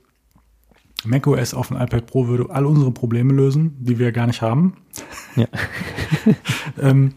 [1.05, 4.73] macOS auf dem iPad Pro würde all unsere Probleme lösen, die wir gar nicht haben.
[5.35, 5.47] Ja.
[6.81, 7.13] ähm,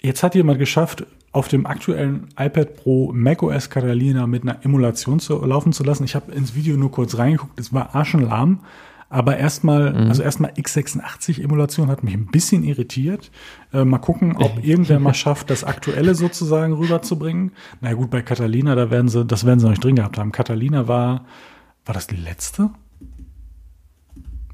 [0.00, 5.44] jetzt hat jemand geschafft, auf dem aktuellen iPad Pro macOS Catalina mit einer Emulation zu,
[5.44, 6.04] laufen zu lassen.
[6.04, 8.60] Ich habe ins Video nur kurz reingeguckt, es war arschenlahm.
[9.12, 10.08] Aber erstmal, mhm.
[10.08, 13.32] also erstmal x86-Emulation hat mich ein bisschen irritiert.
[13.72, 17.50] Äh, mal gucken, ob irgendwer mal schafft, das Aktuelle sozusagen rüberzubringen.
[17.80, 20.30] Na gut, bei Catalina, da werden sie, das werden sie noch nicht drin gehabt haben.
[20.30, 21.24] Catalina war
[21.90, 22.70] war das die letzte?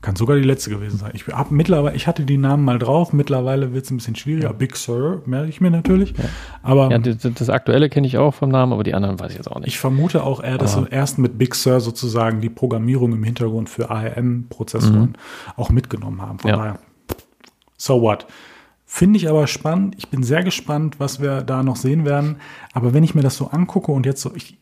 [0.00, 1.10] Kann sogar die letzte gewesen sein.
[1.12, 4.54] Ich, hab mittlerweile, ich hatte die Namen mal drauf, mittlerweile wird es ein bisschen schwieriger.
[4.54, 6.16] Big Sur merke ich mir natürlich.
[6.16, 6.24] Ja.
[6.62, 9.36] Aber ja, das, das aktuelle kenne ich auch vom Namen, aber die anderen weiß ich
[9.36, 9.68] jetzt auch nicht.
[9.68, 13.68] Ich vermute auch eher, dass sie erst mit Big Sur sozusagen die Programmierung im Hintergrund
[13.68, 15.52] für ARM-Prozessoren mhm.
[15.56, 16.38] auch mitgenommen haben.
[16.38, 16.56] Von ja.
[16.56, 16.78] daher,
[17.76, 18.26] so what?
[18.86, 19.94] Finde ich aber spannend.
[19.98, 22.36] Ich bin sehr gespannt, was wir da noch sehen werden.
[22.72, 24.56] Aber wenn ich mir das so angucke und jetzt so, ich,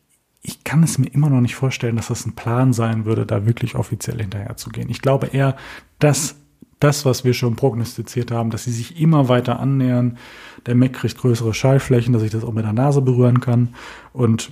[0.47, 3.45] ich kann es mir immer noch nicht vorstellen, dass das ein Plan sein würde, da
[3.45, 4.89] wirklich offiziell hinterher zu gehen.
[4.89, 5.55] Ich glaube eher,
[5.99, 6.35] dass
[6.79, 10.17] das, was wir schon prognostiziert haben, dass sie sich immer weiter annähern.
[10.65, 13.69] Der Mac kriegt größere Schallflächen, dass ich das auch mit der Nase berühren kann
[14.13, 14.51] und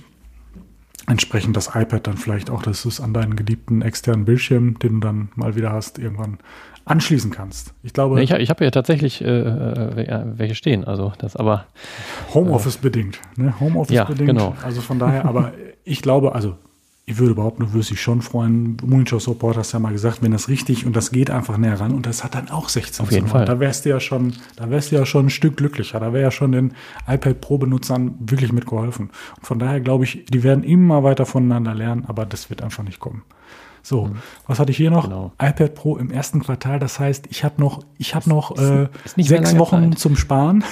[1.06, 4.94] entsprechend das iPad dann vielleicht auch, dass du es an deinen geliebten externen Bildschirm, den
[4.94, 6.38] du dann mal wieder hast, irgendwann
[6.86, 7.74] anschließen kannst.
[7.82, 8.22] Ich glaube.
[8.22, 11.66] Ich, ich habe ja tatsächlich äh, äh welche stehen, also das aber.
[12.32, 13.58] Homeoffice äh, bedingt, ne?
[13.60, 14.30] Homeoffice ja, bedingt.
[14.30, 14.54] Genau.
[14.62, 15.52] Also von daher, aber
[15.84, 16.56] ich glaube, also
[17.06, 18.78] ich würde überhaupt nur, würde sich schon freuen.
[18.82, 21.92] Monitor Support hast ja mal gesagt, wenn das richtig und das geht einfach näher ran
[21.92, 23.44] und das hat dann auch 16 Auf jeden Fall.
[23.44, 26.00] Da wärst du ja schon, da wärst du ja schon ein Stück glücklicher.
[26.00, 26.72] Da wäre ja schon den
[27.06, 29.10] iPad Pro Benutzern wirklich mitgeholfen.
[29.36, 32.82] Und von daher glaube ich, die werden immer weiter voneinander lernen, aber das wird einfach
[32.82, 33.22] nicht kommen.
[33.82, 34.16] So, mhm.
[34.46, 35.04] was hatte ich hier noch?
[35.04, 35.32] Genau.
[35.38, 36.78] iPad Pro im ersten Quartal.
[36.78, 39.98] Das heißt, ich habe noch, ich habe noch äh, sechs Wochen Zeit.
[39.98, 40.64] zum Sparen.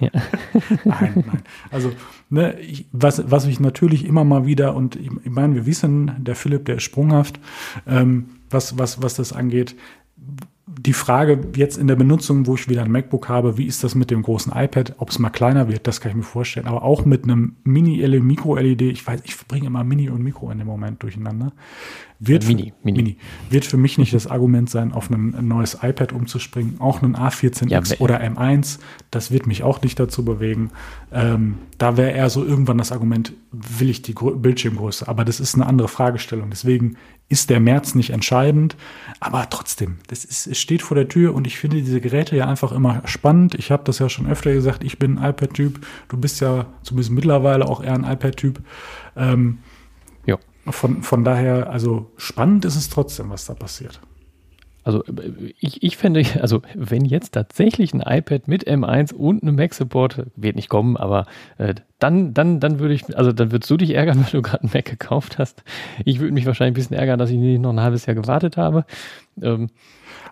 [0.00, 0.10] Ja.
[0.84, 1.42] nein, nein.
[1.70, 1.92] Also,
[2.28, 6.12] ne, ich, was, was ich natürlich immer mal wieder, und ich, ich meine, wir wissen,
[6.18, 7.40] der Philipp, der ist sprunghaft,
[7.86, 9.74] ähm, was, was, was das angeht.
[10.78, 13.94] Die Frage jetzt in der Benutzung, wo ich wieder ein MacBook habe, wie ist das
[13.94, 14.94] mit dem großen iPad?
[14.98, 16.66] Ob es mal kleiner wird, das kann ich mir vorstellen.
[16.66, 20.58] Aber auch mit einem Mini-LED, Micro-LED, ich weiß, ich bringe immer Mini und Mikro in
[20.58, 21.52] dem Moment durcheinander
[22.18, 22.98] wird, Mini, Mini.
[22.98, 23.16] Mini.
[23.50, 26.80] wird für mich nicht das Argument sein, auf ein, neues iPad umzuspringen.
[26.80, 28.78] Auch ein A14X ja, oder M1,
[29.10, 30.70] das wird mich auch nicht dazu bewegen.
[31.12, 35.06] Ähm, da wäre eher so irgendwann das Argument, will ich die Bildschirmgröße?
[35.08, 36.48] Aber das ist eine andere Fragestellung.
[36.50, 36.96] Deswegen
[37.28, 38.76] ist der März nicht entscheidend.
[39.20, 42.46] Aber trotzdem, das ist, es steht vor der Tür und ich finde diese Geräte ja
[42.46, 43.54] einfach immer spannend.
[43.54, 45.84] Ich habe das ja schon öfter gesagt, ich bin ein iPad-Typ.
[46.08, 48.60] Du bist ja zumindest mittlerweile auch eher ein iPad-Typ.
[49.16, 49.58] Ähm,
[50.70, 54.00] von, von daher, also spannend ist es trotzdem, was da passiert.
[54.86, 55.02] Also
[55.58, 60.54] ich, ich fände, also wenn jetzt tatsächlich ein iPad mit M1 und einem Mac-Support, wird
[60.54, 61.26] nicht kommen, aber
[61.58, 64.62] äh, dann, dann, dann würde ich, also dann würdest du dich ärgern, wenn du gerade
[64.62, 65.64] einen Mac gekauft hast.
[66.04, 68.56] Ich würde mich wahrscheinlich ein bisschen ärgern, dass ich nicht noch ein halbes Jahr gewartet
[68.56, 68.84] habe.
[69.42, 69.70] Ähm,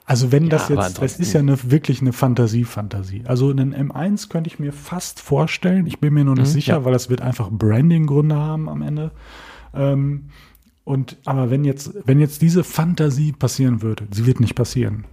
[0.04, 3.24] also wenn das ja, jetzt, das ist ja eine, wirklich eine Fantasie-Fantasie.
[3.26, 5.88] Also einen M1 könnte ich mir fast vorstellen.
[5.88, 6.84] Ich bin mir noch nicht mhm, sicher, ja.
[6.84, 9.10] weil das wird einfach Branding-Gründe haben am Ende.
[9.74, 10.26] Ähm,
[10.84, 15.04] und aber wenn jetzt, wenn jetzt diese Fantasie passieren würde, sie wird nicht passieren.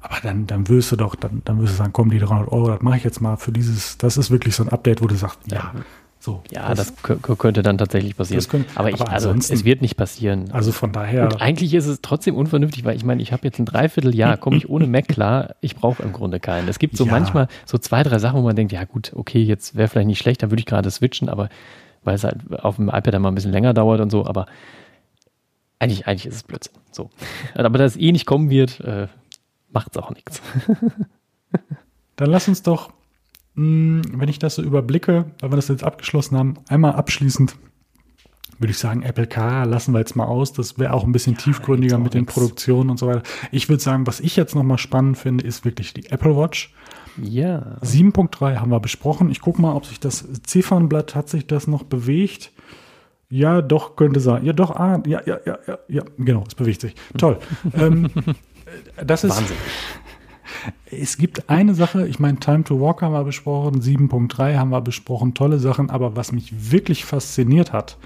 [0.00, 2.68] Aber dann, dann wirst du doch, dann, dann wirst du sagen, komm, die 300 Euro,
[2.68, 5.14] das mache ich jetzt mal für dieses, das ist wirklich so ein Update, wo du
[5.14, 5.72] sagst, ja,
[6.24, 6.42] so.
[6.50, 8.42] Ja, das, das könnte dann tatsächlich passieren.
[8.48, 10.50] Können, aber, ich, aber also es wird nicht passieren.
[10.52, 11.24] Also von daher.
[11.24, 14.56] Und eigentlich ist es trotzdem unvernünftig, weil ich meine, ich habe jetzt ein Dreivierteljahr, komme
[14.56, 16.66] ich ohne Mac klar, ich brauche im Grunde keinen.
[16.68, 17.12] Es gibt so ja.
[17.12, 20.18] manchmal so zwei, drei Sachen, wo man denkt, ja gut, okay, jetzt wäre vielleicht nicht
[20.18, 21.50] schlecht, dann würde ich gerade switchen, aber
[22.04, 24.46] weil es halt auf dem iPad einmal ein bisschen länger dauert und so, aber
[25.84, 26.74] eigentlich, eigentlich ist es Blödsinn.
[26.92, 27.10] So.
[27.54, 29.08] Aber da es eh nicht kommen wird, äh,
[29.70, 30.40] macht es auch nichts.
[32.16, 32.90] Dann lass uns doch,
[33.54, 37.56] mh, hm, wenn ich das so überblicke, weil wir das jetzt abgeschlossen haben, einmal abschließend
[38.58, 40.52] würde ich sagen, Apple Car lassen wir jetzt mal aus.
[40.52, 43.24] Das wäre auch ein bisschen ja, tiefgründiger mit den Produktionen und so weiter.
[43.50, 46.72] Ich würde sagen, was ich jetzt nochmal spannend finde, ist wirklich die Apple Watch.
[47.20, 47.78] Ja.
[47.82, 49.28] 7.3 haben wir besprochen.
[49.28, 52.52] Ich gucke mal, ob sich das Ziffernblatt, hat sich das noch bewegt?
[53.30, 54.44] Ja, doch, könnte sein.
[54.44, 56.94] Ja, doch, ah, ja, ja, ja, ja, ja, genau, es bewegt sich.
[57.18, 57.38] Toll.
[57.74, 58.10] ähm,
[59.04, 59.36] das ist.
[59.36, 59.56] Wahnsinn.
[60.90, 64.80] Es gibt eine Sache, ich meine, Time to Walk haben wir besprochen, 7.3 haben wir
[64.80, 67.98] besprochen, tolle Sachen, aber was mich wirklich fasziniert hat,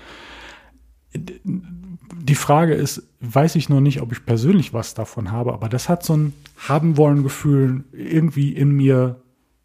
[1.14, 5.88] die Frage ist, weiß ich noch nicht, ob ich persönlich was davon habe, aber das
[5.88, 6.32] hat so ein
[6.68, 9.20] haben wollen Gefühl irgendwie in mir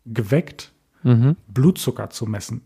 [0.05, 0.71] geweckt,
[1.03, 1.35] mhm.
[1.47, 2.61] Blutzucker zu messen.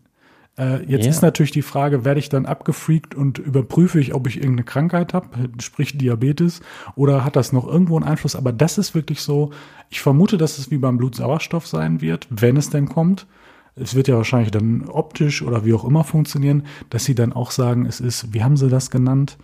[0.58, 1.10] Äh, jetzt yeah.
[1.10, 5.14] ist natürlich die Frage, werde ich dann abgefreakt und überprüfe ich, ob ich irgendeine Krankheit
[5.14, 5.28] habe,
[5.60, 6.60] sprich Diabetes,
[6.96, 8.34] oder hat das noch irgendwo einen Einfluss?
[8.34, 9.50] Aber das ist wirklich so,
[9.88, 13.26] ich vermute, dass es wie beim Blutsauerstoff sein wird, wenn es denn kommt.
[13.76, 17.52] Es wird ja wahrscheinlich dann optisch oder wie auch immer funktionieren, dass sie dann auch
[17.52, 19.38] sagen, es ist, wie haben sie das genannt?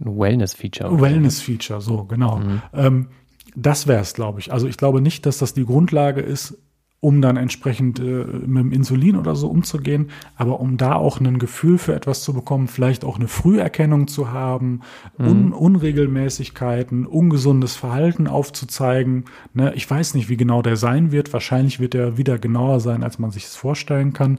[0.00, 1.00] Ein Wellness-Feature.
[1.00, 2.38] Wellness-Feature, so, genau.
[2.38, 2.62] Mhm.
[2.74, 3.08] Ähm,
[3.54, 4.52] das wäre es, glaube ich.
[4.52, 6.58] Also ich glaube nicht, dass das die Grundlage ist,
[7.04, 11.40] um dann entsprechend äh, mit dem Insulin oder so umzugehen, aber um da auch ein
[11.40, 14.82] Gefühl für etwas zu bekommen, vielleicht auch eine Früherkennung zu haben,
[15.18, 15.26] mhm.
[15.26, 19.24] Un Unregelmäßigkeiten, ungesundes Verhalten aufzuzeigen.
[19.52, 19.74] Ne?
[19.74, 21.32] Ich weiß nicht, wie genau der sein wird.
[21.32, 24.38] Wahrscheinlich wird er wieder genauer sein, als man sich es vorstellen kann,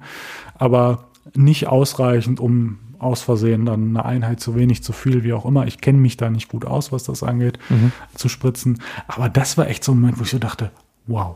[0.58, 5.44] aber nicht ausreichend, um aus Versehen dann eine Einheit zu wenig, zu viel, wie auch
[5.44, 5.68] immer.
[5.68, 7.92] Ich kenne mich da nicht gut aus, was das angeht, mhm.
[8.16, 8.82] zu spritzen.
[9.10, 10.72] Aber das war echt so ein Moment, wo ich so dachte,
[11.08, 11.36] wow.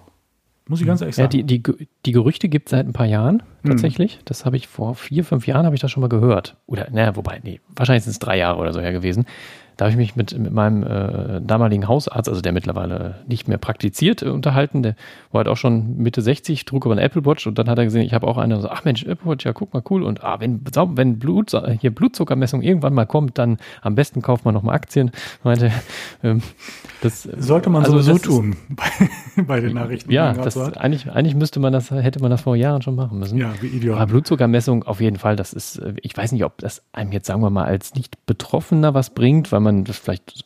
[0.68, 1.26] Muss ich ganz ehrlich sagen.
[1.38, 3.70] Ja, die, die, die Gerüchte gibt es seit ein paar Jahren mhm.
[3.70, 4.18] tatsächlich.
[4.18, 4.22] Mhm.
[4.26, 6.57] Das habe ich vor vier, fünf Jahren habe ich das schon mal gehört.
[6.65, 9.26] Oder, naja, wobei, nee, wahrscheinlich sind es drei Jahre oder so her gewesen.
[9.78, 13.59] Da habe ich mich mit, mit meinem äh, damaligen Hausarzt, also der mittlerweile nicht mehr
[13.59, 14.82] praktiziert, äh, unterhalten.
[14.82, 14.95] Der
[15.32, 17.86] war halt auch schon Mitte 60, trug aber eine Apple Watch und dann hat er
[17.86, 20.01] gesehen, ich habe auch eine, so, ach Mensch, Apple Watch, ja guck mal, cool.
[20.01, 20.61] Und ah, wenn,
[20.95, 25.11] wenn Blut, hier Blutzuckermessung irgendwann mal kommt, dann am besten kauft man nochmal Aktien.
[25.43, 25.71] Meinte,
[26.23, 26.41] ähm,
[27.01, 30.11] das sollte man also sowieso tun bei, bei, den Nachrichten.
[30.11, 33.38] Ja, das, eigentlich, eigentlich müsste man das, hätte man das vor Jahren schon machen müssen.
[33.38, 33.97] Ja, wie ideal.
[33.97, 37.28] Aber Blutzuckermessung auf jeden Fall, das ist, äh, ich weiß nicht, ob das einem jetzt,
[37.28, 40.45] sagen wir mal, als nicht Betroffener was bringt, weil man man das vielleicht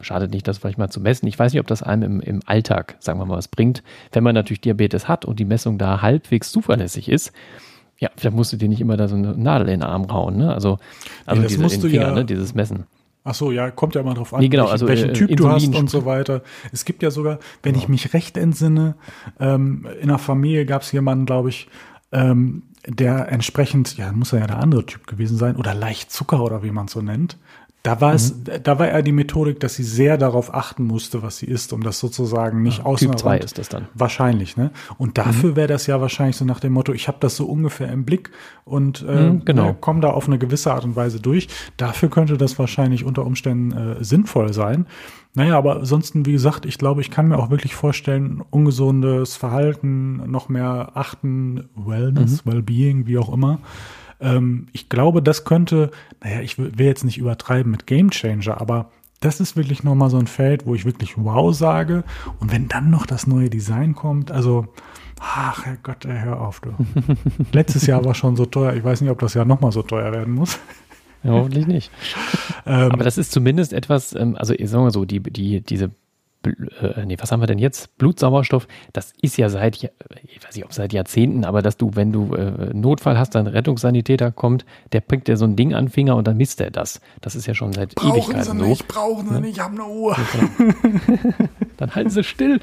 [0.00, 1.26] schadet nicht, das vielleicht mal zu messen.
[1.26, 3.82] Ich weiß nicht, ob das einem im, im Alltag, sagen wir mal, was bringt.
[4.12, 7.32] Wenn man natürlich Diabetes hat und die Messung da halbwegs zuverlässig ist,
[7.98, 10.36] Ja, vielleicht musst du dir nicht immer da so eine Nadel in den Arm rauen,
[10.36, 10.54] ne?
[10.54, 10.78] Also,
[11.26, 12.24] also das diese, musst Finger, ja- ne?
[12.24, 12.84] dieses Messen.
[13.24, 15.36] Ach so, ja, kommt ja immer drauf an, Nee, genau, welchen, also, welchen äh, Typ
[15.36, 16.42] du hast und so weiter.
[16.72, 18.94] Es gibt ja sogar, wenn ich mich recht entsinne,
[19.40, 21.68] ähm, in der Familie gab es jemanden, glaube ich,
[22.12, 26.62] ähm, der entsprechend, ja, muss ja der andere Typ gewesen sein, oder leicht Zucker oder
[26.62, 27.36] wie man es so nennt.
[27.88, 28.34] Da war es,
[28.64, 31.82] da war eher die Methodik, dass sie sehr darauf achten musste, was sie isst, um
[31.82, 33.88] das sozusagen nicht aus Typ 2 ist das dann.
[33.94, 34.72] Wahrscheinlich, ne?
[34.98, 37.90] Und dafür wäre das ja wahrscheinlich so nach dem Motto, ich habe das so ungefähr
[37.90, 38.30] im Blick
[38.66, 39.64] und äh, Mhm, genau.
[39.68, 41.48] ne, komme da auf eine gewisse Art und Weise durch.
[41.78, 44.84] Dafür könnte das wahrscheinlich unter Umständen äh, sinnvoll sein.
[45.32, 50.30] Naja, aber ansonsten, wie gesagt, ich glaube, ich kann mir auch wirklich vorstellen, ungesundes Verhalten,
[50.30, 53.60] noch mehr achten, Wellness, Wellbeing, wie auch immer.
[54.20, 55.90] Ähm, ich glaube, das könnte,
[56.22, 58.90] naja, ich will jetzt nicht übertreiben mit Game Changer, aber
[59.20, 62.04] das ist wirklich nochmal so ein Feld, wo ich wirklich wow sage.
[62.38, 64.68] Und wenn dann noch das neue Design kommt, also,
[65.20, 66.70] ach Herrgott, hör auf, du.
[67.52, 68.74] Letztes Jahr war schon so teuer.
[68.74, 70.58] Ich weiß nicht, ob das Jahr nochmal so teuer werden muss.
[71.24, 71.90] Ja, hoffentlich nicht.
[72.64, 75.90] Ähm, Aber das ist zumindest etwas, ähm, also ich sag mal so, die, die, diese,
[77.04, 77.96] nee, was haben wir denn jetzt?
[77.98, 82.12] Blutsauerstoff, das ist ja seit, ich weiß nicht, ob seit Jahrzehnten, aber dass du, wenn
[82.12, 85.90] du äh, Notfall hast, dann Rettungssanitäter kommt, der bringt dir so ein Ding an den
[85.90, 87.00] Finger und dann misst er das.
[87.20, 88.84] Das ist ja schon seit Ewigkeiten so.
[88.86, 90.16] brauchen sie nicht, ich habe eine Uhr.
[91.76, 92.60] Dann halten sie still,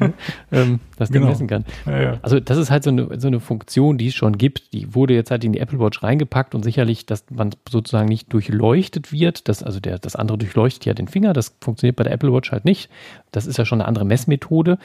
[0.00, 0.12] ne?
[0.50, 1.30] ähm, dass der Genau.
[1.30, 1.64] messen kann.
[1.86, 2.18] Ja, ja.
[2.22, 4.72] Also das ist halt so eine, so eine Funktion, die es schon gibt.
[4.72, 8.32] Die wurde jetzt halt in die Apple Watch reingepackt und sicherlich, dass man sozusagen nicht
[8.32, 9.48] durchleuchtet wird.
[9.48, 11.32] Das, also der, das andere durchleuchtet ja den Finger.
[11.32, 12.90] Das funktioniert bei der Apple Watch halt nicht.
[13.32, 14.78] Das ist ja schon eine andere Messmethode.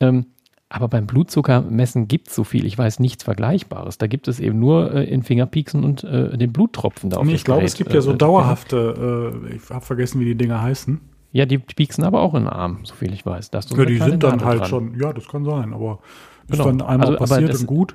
[0.00, 0.26] Ähm,
[0.68, 2.66] aber beim Blutzuckermessen gibt es so viel.
[2.66, 3.98] Ich weiß nichts Vergleichbares.
[3.98, 7.32] Da gibt es eben nur äh, in Fingerpieksen und äh, den Bluttropfen da auf Nee,
[7.32, 10.24] das ich glaube, Gerät, es gibt ja so äh, dauerhafte, äh, ich habe vergessen, wie
[10.24, 11.00] die Dinger heißen.
[11.32, 13.50] Ja, die pieksen aber auch in den Arm, so viel ich weiß.
[13.50, 14.68] Da Ja, die sind dann Nadel halt dran.
[14.68, 16.00] schon, ja, das kann sein, aber
[16.48, 16.64] ist Genau.
[16.64, 17.94] dann einmal Also, passiert das- und gut.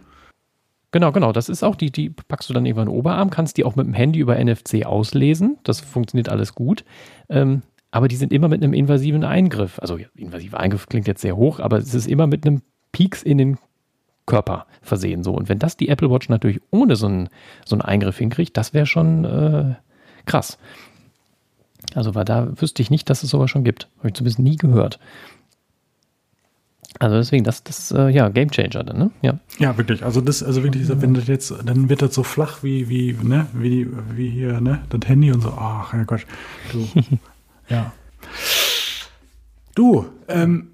[0.91, 1.31] Genau, genau.
[1.31, 3.75] Das ist auch die, die packst du dann irgendwann in den Oberarm, kannst die auch
[3.77, 5.57] mit dem Handy über NFC auslesen.
[5.63, 6.83] Das funktioniert alles gut.
[7.29, 7.61] Ähm,
[7.91, 9.79] aber die sind immer mit einem invasiven Eingriff.
[9.79, 12.61] Also invasiver Eingriff klingt jetzt sehr hoch, aber es ist immer mit einem
[12.93, 13.57] Pieks in den
[14.25, 15.23] Körper versehen.
[15.23, 15.33] So.
[15.33, 17.29] Und wenn das die Apple Watch natürlich ohne so einen,
[17.65, 19.75] so einen Eingriff hinkriegt, das wäre schon äh,
[20.25, 20.57] krass.
[21.93, 23.89] Also weil da wüsste ich nicht, dass es sowas schon gibt.
[23.97, 24.99] Habe ich zumindest nie gehört.
[26.99, 29.11] Also deswegen, das, das äh, ja, Game Changer dann, ne?
[29.21, 29.39] Ja.
[29.57, 30.03] Ja, wirklich.
[30.03, 33.47] Also das, also wirklich, wenn das jetzt, dann wird das so flach wie, wie, ne,
[33.53, 35.49] wie, wie hier, ne, das Handy und so.
[35.57, 36.25] Ach, Herrgott,
[36.71, 36.87] du.
[37.71, 37.93] ja.
[39.75, 40.71] Du, ähm,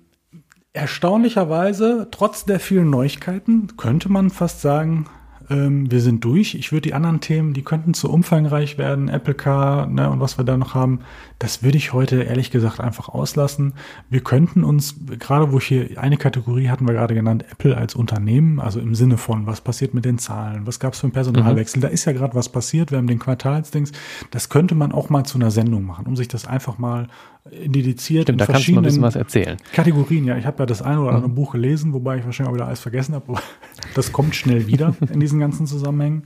[0.73, 5.07] erstaunlicherweise, trotz der vielen Neuigkeiten, könnte man fast sagen,
[5.49, 6.55] ähm, wir sind durch.
[6.55, 10.37] Ich würde die anderen Themen, die könnten zu umfangreich werden, Apple Car ne, und was
[10.37, 10.99] wir da noch haben,
[11.39, 13.73] das würde ich heute ehrlich gesagt einfach auslassen.
[14.09, 17.95] Wir könnten uns, gerade wo ich hier eine Kategorie hatten wir gerade genannt, Apple als
[17.95, 21.13] Unternehmen, also im Sinne von, was passiert mit den Zahlen, was gab es für einen
[21.13, 23.91] Personalwechsel, da ist ja gerade was passiert, wir haben den Quartalsdings,
[24.31, 27.07] das könnte man auch mal zu einer Sendung machen, um sich das einfach mal
[27.51, 29.57] dediziert Stimmt, da in kannst du mal ein bisschen was erzählen.
[29.73, 30.37] Kategorien, ja.
[30.37, 32.79] Ich habe ja das eine oder andere Buch gelesen, wobei ich wahrscheinlich auch wieder alles
[32.79, 33.25] vergessen habe.
[33.29, 33.41] aber
[33.95, 36.23] Das kommt schnell wieder in diesen ganzen Zusammenhängen.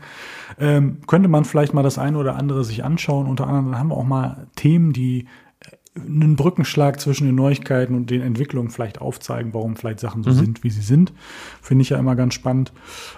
[0.59, 3.27] Ähm, könnte man vielleicht mal das eine oder andere sich anschauen.
[3.27, 5.27] Unter anderem haben wir auch mal Themen, die
[5.59, 10.31] äh, einen Brückenschlag zwischen den Neuigkeiten und den Entwicklungen vielleicht aufzeigen, warum vielleicht Sachen so
[10.31, 11.13] sind, wie sie sind.
[11.61, 12.73] Finde ich ja immer ganz spannend.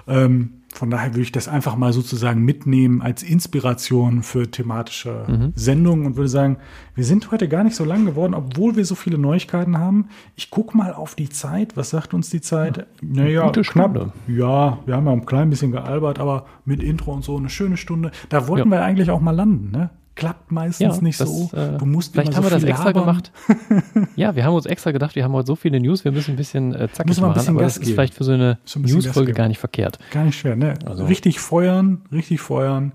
[0.08, 6.06] Ähm, von daher würde ich das einfach mal sozusagen mitnehmen als Inspiration für thematische Sendungen
[6.06, 6.58] und würde sagen,
[6.96, 10.08] wir sind heute gar nicht so lang geworden, obwohl wir so viele Neuigkeiten haben.
[10.36, 11.78] Ich gucke mal auf die Zeit.
[11.78, 12.88] Was sagt uns die Zeit?
[13.02, 13.92] Naja, gute knapp.
[13.96, 14.14] Stunde.
[14.28, 17.78] Ja, wir haben ja ein klein bisschen gealbert, aber mit Intro und so eine schöne
[17.78, 18.12] Stunde.
[18.30, 18.78] Da wollten Ja.
[18.80, 19.90] wir eigentlich auch mal landen, ne?
[20.16, 21.49] Klappt meistens nicht das, so.
[21.57, 23.03] äh, du musst vielleicht haben so wir das extra labern.
[23.05, 23.32] gemacht.
[24.16, 26.38] ja, wir haben uns extra gedacht, wir haben heute so viele News, wir müssen ein
[26.38, 27.95] bisschen äh, zackig machen, bisschen aber Gas das ist geben.
[27.95, 29.97] vielleicht für so eine ein News-Folge gar nicht verkehrt.
[30.11, 30.76] Gar nicht schwer, ne?
[30.86, 32.91] Also- richtig feuern, richtig feuern.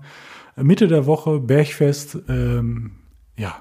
[0.55, 2.91] Mitte der Woche, Bergfest, ähm,
[3.37, 3.55] ja.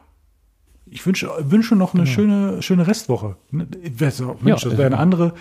[0.87, 3.37] Ich wünsche, wünsche noch eine schöne, schöne Restwoche.
[3.51, 3.67] Ne,
[4.01, 4.37] Mensch, Genau.
[4.45, 4.55] Ja.
[4.55, 5.35] das wäre eine andere,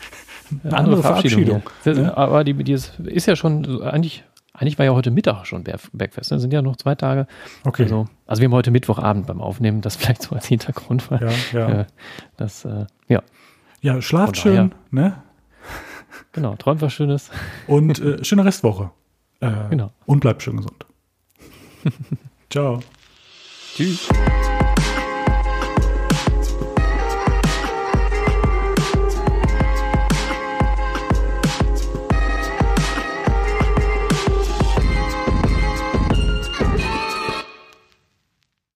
[0.64, 1.62] eine andere Verabschiedung.
[1.82, 1.94] hier.
[1.94, 2.16] ne?
[2.16, 4.24] Aber die, die ist, ist ja schon eigentlich,
[4.54, 6.30] eigentlich war ja heute Mittag schon Berg- Bergfest.
[6.30, 6.38] Ne?
[6.40, 7.26] Sind ja noch zwei Tage.
[7.64, 7.82] Okay.
[7.82, 11.20] Also, also wir haben heute Mittwochabend beim Aufnehmen, das vielleicht so als Hintergrund, weil
[11.52, 11.80] Ja, ja.
[11.80, 11.84] Äh,
[12.36, 13.22] das, äh, ja,
[13.82, 15.16] Ja, schlaft schön, ne?
[16.32, 17.30] genau, träumt was Schönes.
[17.66, 18.90] Und äh, schöne Restwoche.
[19.40, 19.90] Äh, Genau.
[20.06, 20.86] Und bleibt schön gesund.
[22.50, 22.80] Ciao.
[23.74, 24.08] Tschüss.